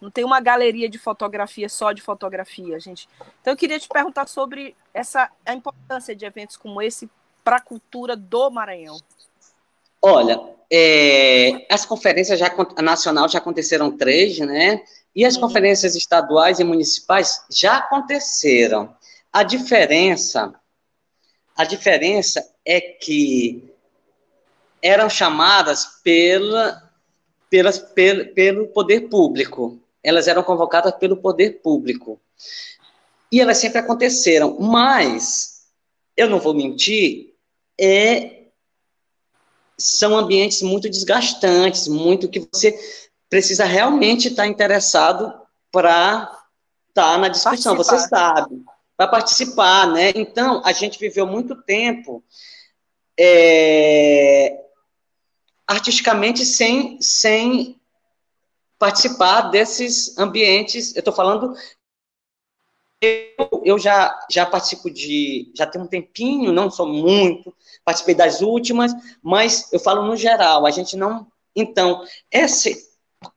não 0.00 0.10
tem 0.10 0.24
uma 0.24 0.40
galeria 0.40 0.88
de 0.88 0.98
fotografia 0.98 1.68
só 1.68 1.92
de 1.92 2.02
fotografia, 2.02 2.78
gente. 2.78 3.08
Então 3.40 3.52
eu 3.52 3.56
queria 3.56 3.78
te 3.78 3.88
perguntar 3.88 4.28
sobre 4.28 4.76
essa 4.92 5.30
a 5.44 5.54
importância 5.54 6.14
de 6.14 6.24
eventos 6.24 6.56
como 6.56 6.80
esse 6.80 7.10
para 7.42 7.56
a 7.56 7.60
cultura 7.60 8.16
do 8.16 8.50
Maranhão. 8.50 8.98
Olha, 10.02 10.40
é, 10.70 11.66
as 11.70 11.84
conferências 11.84 12.38
já 12.38 12.50
nacional 12.80 13.28
já 13.28 13.38
aconteceram 13.38 13.96
três, 13.96 14.38
né? 14.38 14.82
E 15.14 15.24
as 15.24 15.34
uhum. 15.34 15.42
conferências 15.42 15.96
estaduais 15.96 16.60
e 16.60 16.64
municipais 16.64 17.44
já 17.50 17.78
aconteceram. 17.78 18.94
A 19.32 19.42
diferença, 19.42 20.54
a 21.56 21.64
diferença 21.64 22.48
é 22.64 22.80
que 22.80 23.70
eram 24.82 25.10
chamadas 25.10 26.00
pela, 26.02 26.89
pelas, 27.50 27.78
pelo, 27.78 28.32
pelo 28.32 28.68
poder 28.68 29.08
público. 29.08 29.78
Elas 30.02 30.28
eram 30.28 30.42
convocadas 30.42 30.94
pelo 30.94 31.16
poder 31.16 31.60
público. 31.60 32.18
E 33.30 33.40
elas 33.40 33.58
sempre 33.58 33.78
aconteceram. 33.78 34.56
Mas, 34.58 35.66
eu 36.16 36.30
não 36.30 36.38
vou 36.38 36.54
mentir, 36.54 37.34
é, 37.78 38.44
são 39.76 40.16
ambientes 40.16 40.62
muito 40.62 40.88
desgastantes, 40.88 41.88
muito 41.88 42.28
que 42.28 42.48
você 42.52 42.78
precisa 43.28 43.64
realmente 43.64 44.28
estar 44.28 44.46
interessado 44.46 45.32
para 45.70 46.30
estar 46.88 47.18
na 47.18 47.28
discussão, 47.28 47.76
participar. 47.76 47.98
você 47.98 48.08
sabe, 48.08 48.62
para 48.96 49.08
participar, 49.08 49.86
né? 49.92 50.12
Então, 50.14 50.60
a 50.64 50.72
gente 50.72 50.98
viveu 50.98 51.26
muito 51.26 51.54
tempo 51.62 52.22
é, 53.18 54.58
artisticamente 55.70 56.44
sem, 56.44 57.00
sem 57.00 57.80
participar 58.76 59.42
desses 59.52 60.18
ambientes. 60.18 60.96
Eu 60.96 60.98
estou 60.98 61.14
falando. 61.14 61.54
Eu, 63.00 63.62
eu 63.64 63.78
já, 63.78 64.18
já 64.28 64.44
participo 64.44 64.90
de. 64.90 65.52
Já 65.54 65.66
tem 65.66 65.80
um 65.80 65.86
tempinho, 65.86 66.52
não 66.52 66.68
sou 66.72 66.88
muito, 66.88 67.54
participei 67.84 68.16
das 68.16 68.42
últimas, 68.42 68.92
mas 69.22 69.72
eu 69.72 69.78
falo 69.78 70.04
no 70.04 70.16
geral, 70.16 70.66
a 70.66 70.72
gente 70.72 70.96
não. 70.96 71.28
Então, 71.54 72.04
esse, 72.32 72.76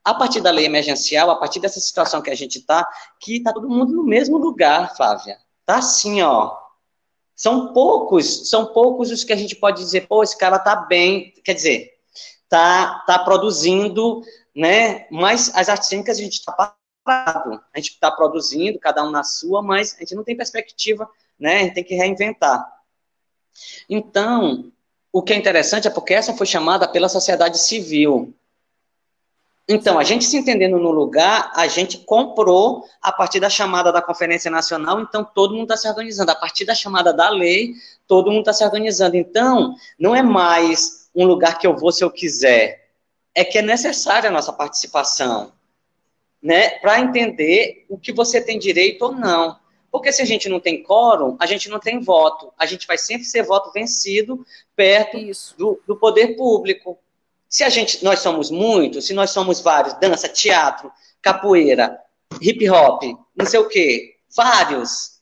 a 0.04 0.16
partir 0.16 0.42
da 0.42 0.50
lei 0.50 0.66
emergencial, 0.66 1.30
a 1.30 1.36
partir 1.36 1.60
dessa 1.60 1.80
situação 1.80 2.22
que 2.22 2.32
a 2.32 2.36
gente 2.36 2.58
está, 2.58 2.88
que 3.20 3.38
está 3.38 3.54
todo 3.54 3.70
mundo 3.70 3.94
no 3.94 4.04
mesmo 4.04 4.40
lugar, 4.40 4.96
Flávia. 4.98 5.38
Tá 5.68 5.78
assim, 5.78 6.24
ó. 6.24 6.58
São 7.36 7.74
poucos, 7.74 8.50
são 8.50 8.74
poucos 8.74 9.12
os 9.12 9.24
que 9.24 9.34
a 9.34 9.38
gente 9.38 9.56
pode 9.56 9.82
dizer, 9.82 10.08
pô, 10.08 10.24
esse 10.24 10.38
cara 10.38 10.58
tá 10.58 10.76
bem, 10.76 11.34
quer 11.44 11.54
dizer, 11.54 11.93
tá, 12.54 13.04
tá 13.08 13.18
produzindo, 13.18 14.22
né? 14.56 15.08
Mas 15.10 15.52
as 15.56 15.70
artes 15.70 15.90
cênicas 15.90 16.20
a 16.20 16.22
gente 16.22 16.34
está 16.34 16.76
parado, 17.04 17.60
a 17.74 17.80
gente 17.80 17.94
está 17.94 18.12
produzindo, 18.12 18.78
cada 18.78 19.04
um 19.04 19.10
na 19.10 19.24
sua, 19.24 19.64
mas 19.64 19.96
a 19.96 20.02
gente 20.02 20.14
não 20.14 20.24
tem 20.24 20.38
perspectiva, 20.38 21.10
né? 21.40 21.56
A 21.56 21.60
gente 21.64 21.74
tem 21.74 21.84
que 21.84 21.96
reinventar. 21.96 22.64
Então, 23.90 24.72
o 25.12 25.24
que 25.24 25.34
é 25.34 25.36
interessante 25.36 25.88
é 25.88 25.92
porque 25.92 26.14
essa 26.14 26.36
foi 26.36 26.46
chamada 26.46 26.88
pela 26.88 27.10
sociedade 27.10 27.58
civil. 27.58 28.32
Então, 29.68 29.98
a 29.98 30.04
gente 30.04 30.26
se 30.26 30.38
entendendo 30.38 30.78
no 30.78 30.92
lugar, 30.92 31.52
a 31.56 31.66
gente 31.68 31.98
comprou 32.00 32.86
a 33.02 33.12
partir 33.12 33.40
da 33.40 33.50
chamada 33.50 33.92
da 33.92 34.02
Conferência 34.02 34.52
Nacional, 34.52 35.00
então 35.00 35.24
todo 35.24 35.56
mundo 35.56 35.64
está 35.64 35.78
se 35.78 35.88
organizando. 35.88 36.30
A 36.32 36.36
partir 36.36 36.66
da 36.66 36.76
chamada 36.76 37.12
da 37.12 37.30
lei, 37.30 37.74
todo 38.08 38.30
mundo 38.30 38.42
está 38.42 38.54
se 38.54 38.64
organizando. 38.64 39.16
Então, 39.16 39.74
não 39.98 40.16
é 40.16 40.22
mais 40.22 41.03
um 41.16 41.26
lugar 41.26 41.60
que 41.60 41.68
eu 41.68 41.76
vou 41.76 41.92
se 41.92 42.04
eu 42.04 42.12
quiser. 42.12 42.90
É 43.36 43.44
que 43.44 43.58
é 43.58 43.62
necessária 43.62 44.30
a 44.30 44.32
nossa 44.32 44.54
participação, 44.54 45.52
né? 46.42 46.70
Para 46.80 47.00
entender 47.00 47.86
o 47.90 47.98
que 47.98 48.12
você 48.12 48.40
tem 48.40 48.60
direito 48.60 49.04
ou 49.04 49.12
não. 49.12 49.58
Porque 49.92 50.12
se 50.12 50.24
a 50.24 50.26
gente 50.26 50.50
não 50.50 50.60
tem 50.60 50.82
quórum, 50.82 51.38
a 51.40 51.46
gente 51.46 51.70
não 51.70 51.80
tem 51.80 52.00
voto. 52.00 52.52
A 52.58 52.66
gente 52.66 52.88
vai 52.88 52.98
sempre 52.98 53.26
ser 53.26 53.44
voto 53.44 53.72
vencido 53.72 54.44
perto 54.76 55.18
do, 55.56 55.80
do, 55.86 55.96
poder 55.96 56.36
público. 56.36 56.98
Se 57.48 57.64
a 57.64 57.70
gente, 57.70 58.04
nós 58.04 58.20
somos 58.20 58.50
muitos, 58.50 59.06
se 59.06 59.14
nós 59.14 59.30
somos 59.30 59.62
vários, 59.62 59.94
dança, 60.00 60.28
teatro, 60.28 60.92
capoeira, 61.22 62.00
hip 62.42 62.68
hop, 62.70 63.04
não 63.36 63.46
sei 63.46 63.60
o 63.60 63.68
quê, 63.68 64.16
vários, 64.36 65.22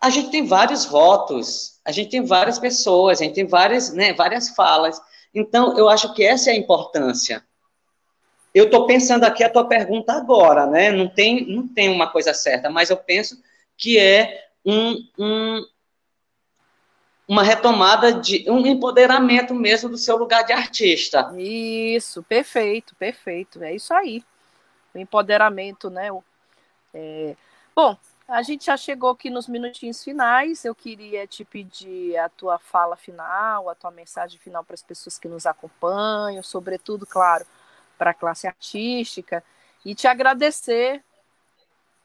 a 0.00 0.10
gente 0.10 0.30
tem 0.30 0.46
vários 0.46 0.84
votos. 0.84 1.71
A 1.84 1.90
gente 1.90 2.10
tem 2.10 2.24
várias 2.24 2.58
pessoas, 2.58 3.20
a 3.20 3.24
gente 3.24 3.34
tem 3.34 3.46
várias, 3.46 3.92
né, 3.92 4.12
várias 4.12 4.50
falas. 4.50 5.00
Então, 5.34 5.76
eu 5.76 5.88
acho 5.88 6.14
que 6.14 6.24
essa 6.24 6.50
é 6.50 6.54
a 6.54 6.56
importância. 6.56 7.44
Eu 8.54 8.66
estou 8.66 8.86
pensando 8.86 9.24
aqui 9.24 9.42
a 9.42 9.48
tua 9.48 9.66
pergunta 9.66 10.12
agora, 10.12 10.66
né? 10.66 10.92
Não 10.92 11.08
tem, 11.08 11.46
não 11.46 11.66
tem 11.66 11.88
uma 11.88 12.10
coisa 12.10 12.34
certa, 12.34 12.68
mas 12.68 12.90
eu 12.90 12.96
penso 12.98 13.42
que 13.78 13.98
é 13.98 14.46
um, 14.64 14.96
um, 15.18 15.64
uma 17.26 17.42
retomada 17.42 18.12
de 18.12 18.44
um 18.48 18.66
empoderamento 18.66 19.54
mesmo 19.54 19.88
do 19.88 19.96
seu 19.96 20.16
lugar 20.16 20.44
de 20.44 20.52
artista. 20.52 21.32
Isso, 21.36 22.22
perfeito, 22.22 22.94
perfeito. 22.96 23.62
É 23.64 23.74
isso 23.74 23.94
aí. 23.94 24.22
O 24.94 24.98
empoderamento, 24.98 25.88
né? 25.88 26.10
É... 26.92 27.34
Bom, 27.74 27.96
a 28.32 28.40
gente 28.40 28.64
já 28.64 28.78
chegou 28.78 29.10
aqui 29.10 29.28
nos 29.28 29.46
minutinhos 29.46 30.02
finais. 30.02 30.64
Eu 30.64 30.74
queria 30.74 31.26
te 31.26 31.44
pedir 31.44 32.16
a 32.16 32.30
tua 32.30 32.58
fala 32.58 32.96
final, 32.96 33.68
a 33.68 33.74
tua 33.74 33.90
mensagem 33.90 34.38
final 34.38 34.64
para 34.64 34.72
as 34.72 34.82
pessoas 34.82 35.18
que 35.18 35.28
nos 35.28 35.44
acompanham, 35.44 36.42
sobretudo, 36.42 37.06
claro, 37.06 37.44
para 37.98 38.12
a 38.12 38.14
classe 38.14 38.46
artística, 38.46 39.44
e 39.84 39.94
te 39.94 40.08
agradecer 40.08 41.04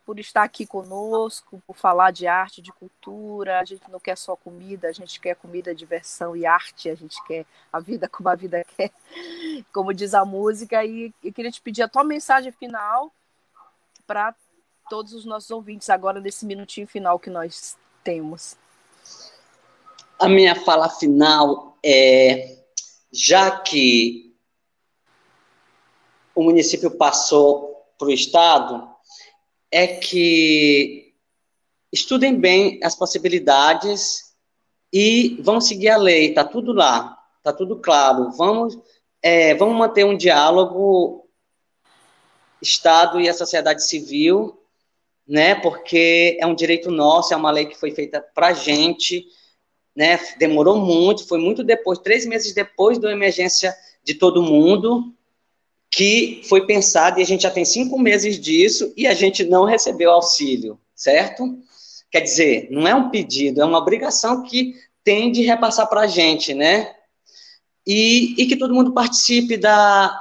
por 0.06 0.20
estar 0.20 0.44
aqui 0.44 0.68
conosco, 0.68 1.64
por 1.66 1.78
falar 1.78 2.12
de 2.12 2.28
arte, 2.28 2.62
de 2.62 2.74
cultura. 2.74 3.62
A 3.62 3.64
gente 3.64 3.90
não 3.90 4.00
quer 4.00 4.18
só 4.18 4.36
comida, 4.36 4.90
a 4.90 4.92
gente 4.92 5.22
quer 5.22 5.36
comida, 5.36 5.74
diversão 5.74 6.36
e 6.36 6.46
arte, 6.46 6.90
a 6.90 6.96
gente 6.96 7.24
quer 7.26 7.46
a 7.72 7.80
vida 7.80 8.10
como 8.10 8.28
a 8.28 8.36
vida 8.36 8.66
quer, 8.76 8.92
como 9.72 9.94
diz 9.94 10.14
a 10.14 10.26
música. 10.26 10.84
E 10.84 11.14
eu 11.24 11.32
queria 11.32 11.52
te 11.52 11.62
pedir 11.62 11.84
a 11.84 11.88
tua 11.88 12.04
mensagem 12.04 12.52
final 12.52 13.14
para 14.06 14.36
todos 14.90 15.14
os 15.14 15.26
nossos 15.26 15.52
ouvintes 15.52 15.90
agora 15.90 16.20
nesse 16.20 16.46
minutinho 16.46 16.88
final 16.88 17.20
que 17.20 17.30
nós 17.30 17.78
temos. 18.04 18.56
A 20.20 20.28
minha 20.28 20.56
fala 20.56 20.90
final 20.90 21.78
é, 21.84 22.58
já 23.12 23.60
que 23.60 24.36
o 26.34 26.44
município 26.44 26.92
passou 26.92 27.86
para 27.98 28.08
o 28.08 28.12
Estado, 28.12 28.88
é 29.72 29.88
que 29.88 31.14
estudem 31.92 32.40
bem 32.40 32.80
as 32.84 32.96
possibilidades 32.96 34.36
e 34.94 35.40
vão 35.42 35.60
seguir 35.60 35.90
a 35.90 35.98
lei, 35.98 36.30
está 36.30 36.44
tudo 36.44 36.74
lá, 36.74 37.18
está 37.38 37.52
tudo 37.52 37.78
claro. 37.78 38.32
Vamos, 38.32 38.78
é, 39.22 39.56
vamos 39.56 39.78
manter 39.78 40.06
um 40.06 40.16
diálogo 40.16 41.28
Estado 42.62 43.20
e 43.20 43.30
a 43.30 43.34
sociedade 43.34 43.84
civil 43.88 44.58
né? 45.28 45.56
Porque 45.56 46.38
é 46.40 46.46
um 46.46 46.56
direito 46.56 46.90
nosso, 46.90 47.34
é 47.34 47.38
uma 47.38 47.52
lei 47.52 47.66
que 47.66 47.78
foi 47.78 47.92
feita 47.92 48.24
para 48.34 48.54
gente, 48.54 49.26
né? 49.96 50.20
Demorou 50.38 50.78
muito, 50.78 51.28
foi 51.28 51.40
muito 51.40 51.64
depois, 51.64 52.00
três 52.00 52.26
meses 52.26 52.54
depois 52.54 52.98
da 52.98 53.12
emergência 53.12 53.76
de 54.04 54.14
todo 54.14 54.42
mundo, 54.42 55.14
que 55.90 56.42
foi 56.48 56.66
pensado, 56.66 57.20
e 57.20 57.24
a 57.24 57.26
gente 57.26 57.44
já 57.44 57.52
tem 57.52 57.66
cinco 57.66 58.00
meses 58.00 58.40
disso, 58.40 58.94
e 58.96 59.08
a 59.08 59.14
gente 59.14 59.44
não 59.44 59.66
recebeu 59.66 60.12
auxílio, 60.12 60.80
certo? 60.96 61.58
Quer 62.10 62.22
dizer, 62.22 62.68
não 62.72 62.88
é 62.88 62.96
um 62.96 63.10
pedido, 63.10 63.62
é 63.62 63.66
uma 63.66 63.80
obrigação 63.80 64.44
que 64.44 64.76
tem 65.04 65.32
de 65.32 65.42
repassar 65.42 65.88
para 65.90 66.02
a 66.02 66.08
gente, 66.08 66.54
né? 66.54 66.94
E, 67.86 68.36
e 68.38 68.46
que 68.46 68.58
todo 68.58 68.74
mundo 68.74 68.94
participe 68.94 69.58
da 69.58 70.14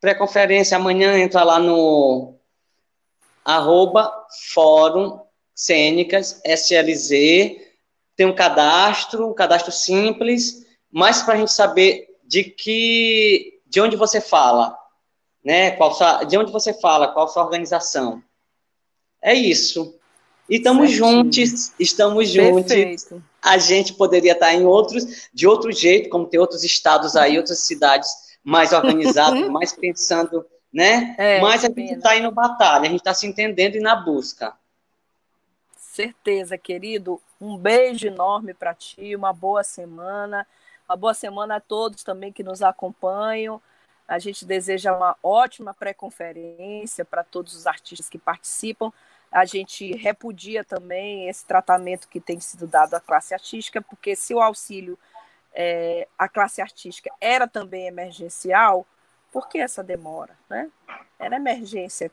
pré-conferência. 0.00 0.76
Amanhã 0.76 1.16
entra 1.16 1.44
lá 1.44 1.58
no 1.58 2.31
arroba 3.44 4.12
Fórum 4.52 5.20
Cênicas, 5.54 6.40
SLZ, 6.44 7.10
tem 8.16 8.26
um 8.26 8.34
cadastro, 8.34 9.30
um 9.30 9.34
cadastro 9.34 9.72
simples, 9.72 10.66
mas 10.90 11.22
para 11.22 11.34
a 11.34 11.36
gente 11.36 11.52
saber 11.52 12.08
de 12.24 12.44
que, 12.44 13.60
de 13.66 13.80
onde 13.80 13.96
você 13.96 14.20
fala, 14.20 14.76
né? 15.44 15.72
Qual 15.72 15.94
sua, 15.94 16.24
de 16.24 16.36
onde 16.36 16.52
você 16.52 16.72
fala, 16.72 17.12
qual 17.12 17.28
sua 17.28 17.44
organização. 17.44 18.22
É 19.20 19.34
isso. 19.34 19.94
E 20.48 20.56
estamos 20.56 20.90
juntos, 20.90 21.72
estamos 21.78 22.28
juntos. 22.28 23.08
A 23.40 23.58
gente 23.58 23.94
poderia 23.94 24.32
estar 24.32 24.52
em 24.52 24.64
outros, 24.66 25.28
de 25.32 25.46
outro 25.46 25.72
jeito, 25.72 26.08
como 26.08 26.26
tem 26.26 26.38
outros 26.38 26.64
estados 26.64 27.16
aí, 27.16 27.38
outras 27.38 27.60
cidades 27.60 28.10
mais 28.44 28.72
organizadas, 28.72 29.46
mais 29.48 29.72
pensando 29.72 30.44
né? 30.72 31.14
É, 31.18 31.40
Mas 31.40 31.64
a 31.64 31.68
gente 31.68 31.94
está 31.94 32.16
indo 32.16 32.30
batalha, 32.30 32.82
a 32.82 32.90
gente 32.90 33.00
está 33.00 33.12
se 33.12 33.26
entendendo 33.26 33.76
e 33.76 33.80
na 33.80 33.94
busca. 33.94 34.56
Certeza, 35.76 36.56
querido. 36.56 37.20
Um 37.40 37.56
beijo 37.56 38.06
enorme 38.06 38.54
para 38.54 38.74
ti, 38.74 39.14
uma 39.14 39.32
boa 39.32 39.62
semana. 39.62 40.46
Uma 40.88 40.96
boa 40.96 41.14
semana 41.14 41.56
a 41.56 41.60
todos 41.60 42.02
também 42.02 42.32
que 42.32 42.42
nos 42.42 42.62
acompanham. 42.62 43.60
A 44.08 44.18
gente 44.18 44.44
deseja 44.44 44.96
uma 44.96 45.16
ótima 45.22 45.74
pré-conferência 45.74 47.04
para 47.04 47.22
todos 47.22 47.54
os 47.54 47.66
artistas 47.66 48.08
que 48.08 48.18
participam. 48.18 48.90
A 49.30 49.44
gente 49.44 49.92
repudia 49.94 50.64
também 50.64 51.28
esse 51.28 51.46
tratamento 51.46 52.08
que 52.08 52.20
tem 52.20 52.38
sido 52.40 52.66
dado 52.66 52.94
à 52.94 53.00
classe 53.00 53.32
artística, 53.32 53.80
porque 53.80 54.14
se 54.14 54.34
o 54.34 54.40
auxílio 54.40 54.98
é, 55.54 56.06
à 56.18 56.28
classe 56.28 56.60
artística 56.60 57.10
era 57.20 57.46
também 57.46 57.86
emergencial, 57.86 58.86
por 59.32 59.48
que 59.48 59.58
essa 59.58 59.82
demora? 59.82 60.36
Né? 60.48 60.68
Era 61.18 61.36
emergência, 61.36 62.10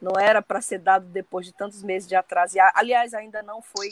não 0.00 0.12
era 0.20 0.42
para 0.42 0.60
ser 0.60 0.78
dado 0.78 1.06
depois 1.06 1.46
de 1.46 1.52
tantos 1.52 1.82
meses 1.82 2.08
de 2.08 2.14
atraso. 2.14 2.56
E, 2.56 2.60
aliás, 2.74 3.14
ainda 3.14 3.42
não 3.42 3.60
foi, 3.62 3.88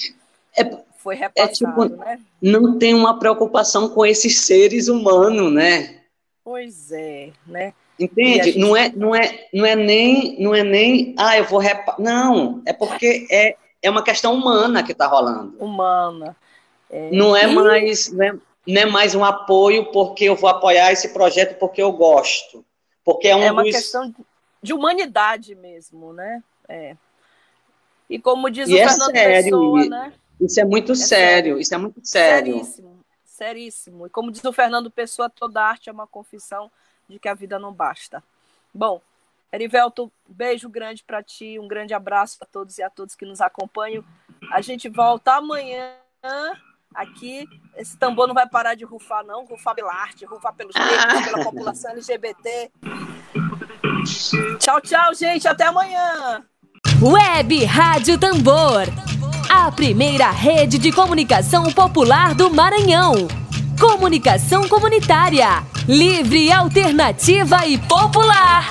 é, 0.56 0.64
foi 0.98 1.16
repassado. 1.16 1.50
É 1.50 1.88
tipo, 1.88 1.96
né? 1.96 2.20
Não 2.40 2.78
tem 2.78 2.94
uma 2.94 3.18
preocupação 3.18 3.88
com 3.88 4.04
esses 4.04 4.40
seres 4.40 4.88
humanos, 4.88 5.52
né? 5.52 6.02
Pois 6.44 6.92
é, 6.92 7.32
né? 7.46 7.72
Entende? 7.98 8.52
Gente... 8.52 8.58
Não, 8.58 8.76
é, 8.76 8.88
não, 8.90 9.14
é, 9.16 9.48
não, 9.52 9.66
é 9.66 9.74
nem, 9.74 10.40
não 10.40 10.54
é 10.54 10.62
nem, 10.62 11.14
ah, 11.18 11.36
eu 11.38 11.44
vou 11.44 11.58
repassar. 11.58 12.00
Não, 12.00 12.62
é 12.66 12.72
porque 12.72 13.26
é, 13.30 13.56
é 13.82 13.90
uma 13.90 14.04
questão 14.04 14.34
humana 14.34 14.82
que 14.82 14.92
está 14.92 15.06
rolando. 15.06 15.56
Humana. 15.58 16.36
É, 16.90 17.10
não 17.10 17.34
é 17.34 17.46
mais. 17.46 18.12
Né? 18.12 18.38
Não 18.66 18.82
é 18.82 18.86
mais 18.86 19.14
um 19.14 19.24
apoio 19.24 19.90
porque 19.92 20.24
eu 20.24 20.36
vou 20.36 20.50
apoiar 20.50 20.92
esse 20.92 21.12
projeto 21.12 21.58
porque 21.58 21.82
eu 21.82 21.92
gosto. 21.92 22.64
Porque 23.04 23.28
é, 23.28 23.36
um 23.36 23.42
é 23.42 23.52
uma 23.52 23.62
dos... 23.62 23.72
questão 23.72 24.14
de 24.62 24.72
humanidade 24.72 25.54
mesmo, 25.54 26.12
né? 26.12 26.42
É. 26.68 26.96
E 28.10 28.18
como 28.18 28.50
diz 28.50 28.68
e 28.68 28.74
o 28.74 28.78
é 28.78 28.88
Fernando 28.88 29.10
sério, 29.12 29.42
Pessoa, 29.42 29.84
né? 29.86 30.12
Isso 30.40 30.60
é 30.60 30.64
muito 30.64 30.92
é 30.92 30.94
sério, 30.94 31.06
sério, 31.06 31.60
isso 31.60 31.74
é 31.74 31.78
muito 31.78 32.00
sério. 32.02 32.54
Seríssimo, 32.54 33.04
seríssimo. 33.24 34.06
E 34.06 34.10
como 34.10 34.32
diz 34.32 34.44
o 34.44 34.52
Fernando 34.52 34.90
Pessoa, 34.90 35.30
toda 35.30 35.62
arte 35.62 35.88
é 35.88 35.92
uma 35.92 36.06
confissão 36.06 36.70
de 37.08 37.18
que 37.18 37.28
a 37.28 37.34
vida 37.34 37.58
não 37.58 37.72
basta. 37.72 38.22
Bom, 38.74 39.00
Erivelto, 39.52 40.12
beijo 40.28 40.68
grande 40.68 41.04
para 41.04 41.22
ti, 41.22 41.58
um 41.58 41.68
grande 41.68 41.94
abraço 41.94 42.36
a 42.40 42.46
todos 42.46 42.76
e 42.78 42.82
a 42.82 42.90
todos 42.90 43.14
que 43.14 43.24
nos 43.24 43.40
acompanham. 43.40 44.04
A 44.52 44.60
gente 44.60 44.88
volta 44.88 45.34
amanhã 45.34 45.94
Aqui, 46.94 47.46
esse 47.76 47.96
tambor 47.98 48.26
não 48.26 48.34
vai 48.34 48.48
parar 48.48 48.74
de 48.74 48.84
rufar, 48.84 49.24
não. 49.24 49.44
Rufar 49.44 49.74
pela 49.74 49.92
arte, 49.92 50.24
rufar 50.24 50.54
pelos 50.54 50.74
negros, 50.74 51.24
pela 51.24 51.44
população 51.44 51.90
LGBT. 51.90 52.70
Tchau, 54.58 54.80
tchau, 54.80 55.14
gente. 55.14 55.46
Até 55.46 55.66
amanhã. 55.66 56.42
Web 57.02 57.64
Rádio 57.64 58.18
Tambor. 58.18 58.84
A 59.50 59.70
primeira 59.70 60.30
rede 60.30 60.78
de 60.78 60.90
comunicação 60.90 61.64
popular 61.72 62.34
do 62.34 62.50
Maranhão. 62.50 63.28
Comunicação 63.78 64.66
comunitária. 64.68 65.62
Livre, 65.86 66.50
alternativa 66.50 67.66
e 67.66 67.76
popular. 67.78 68.68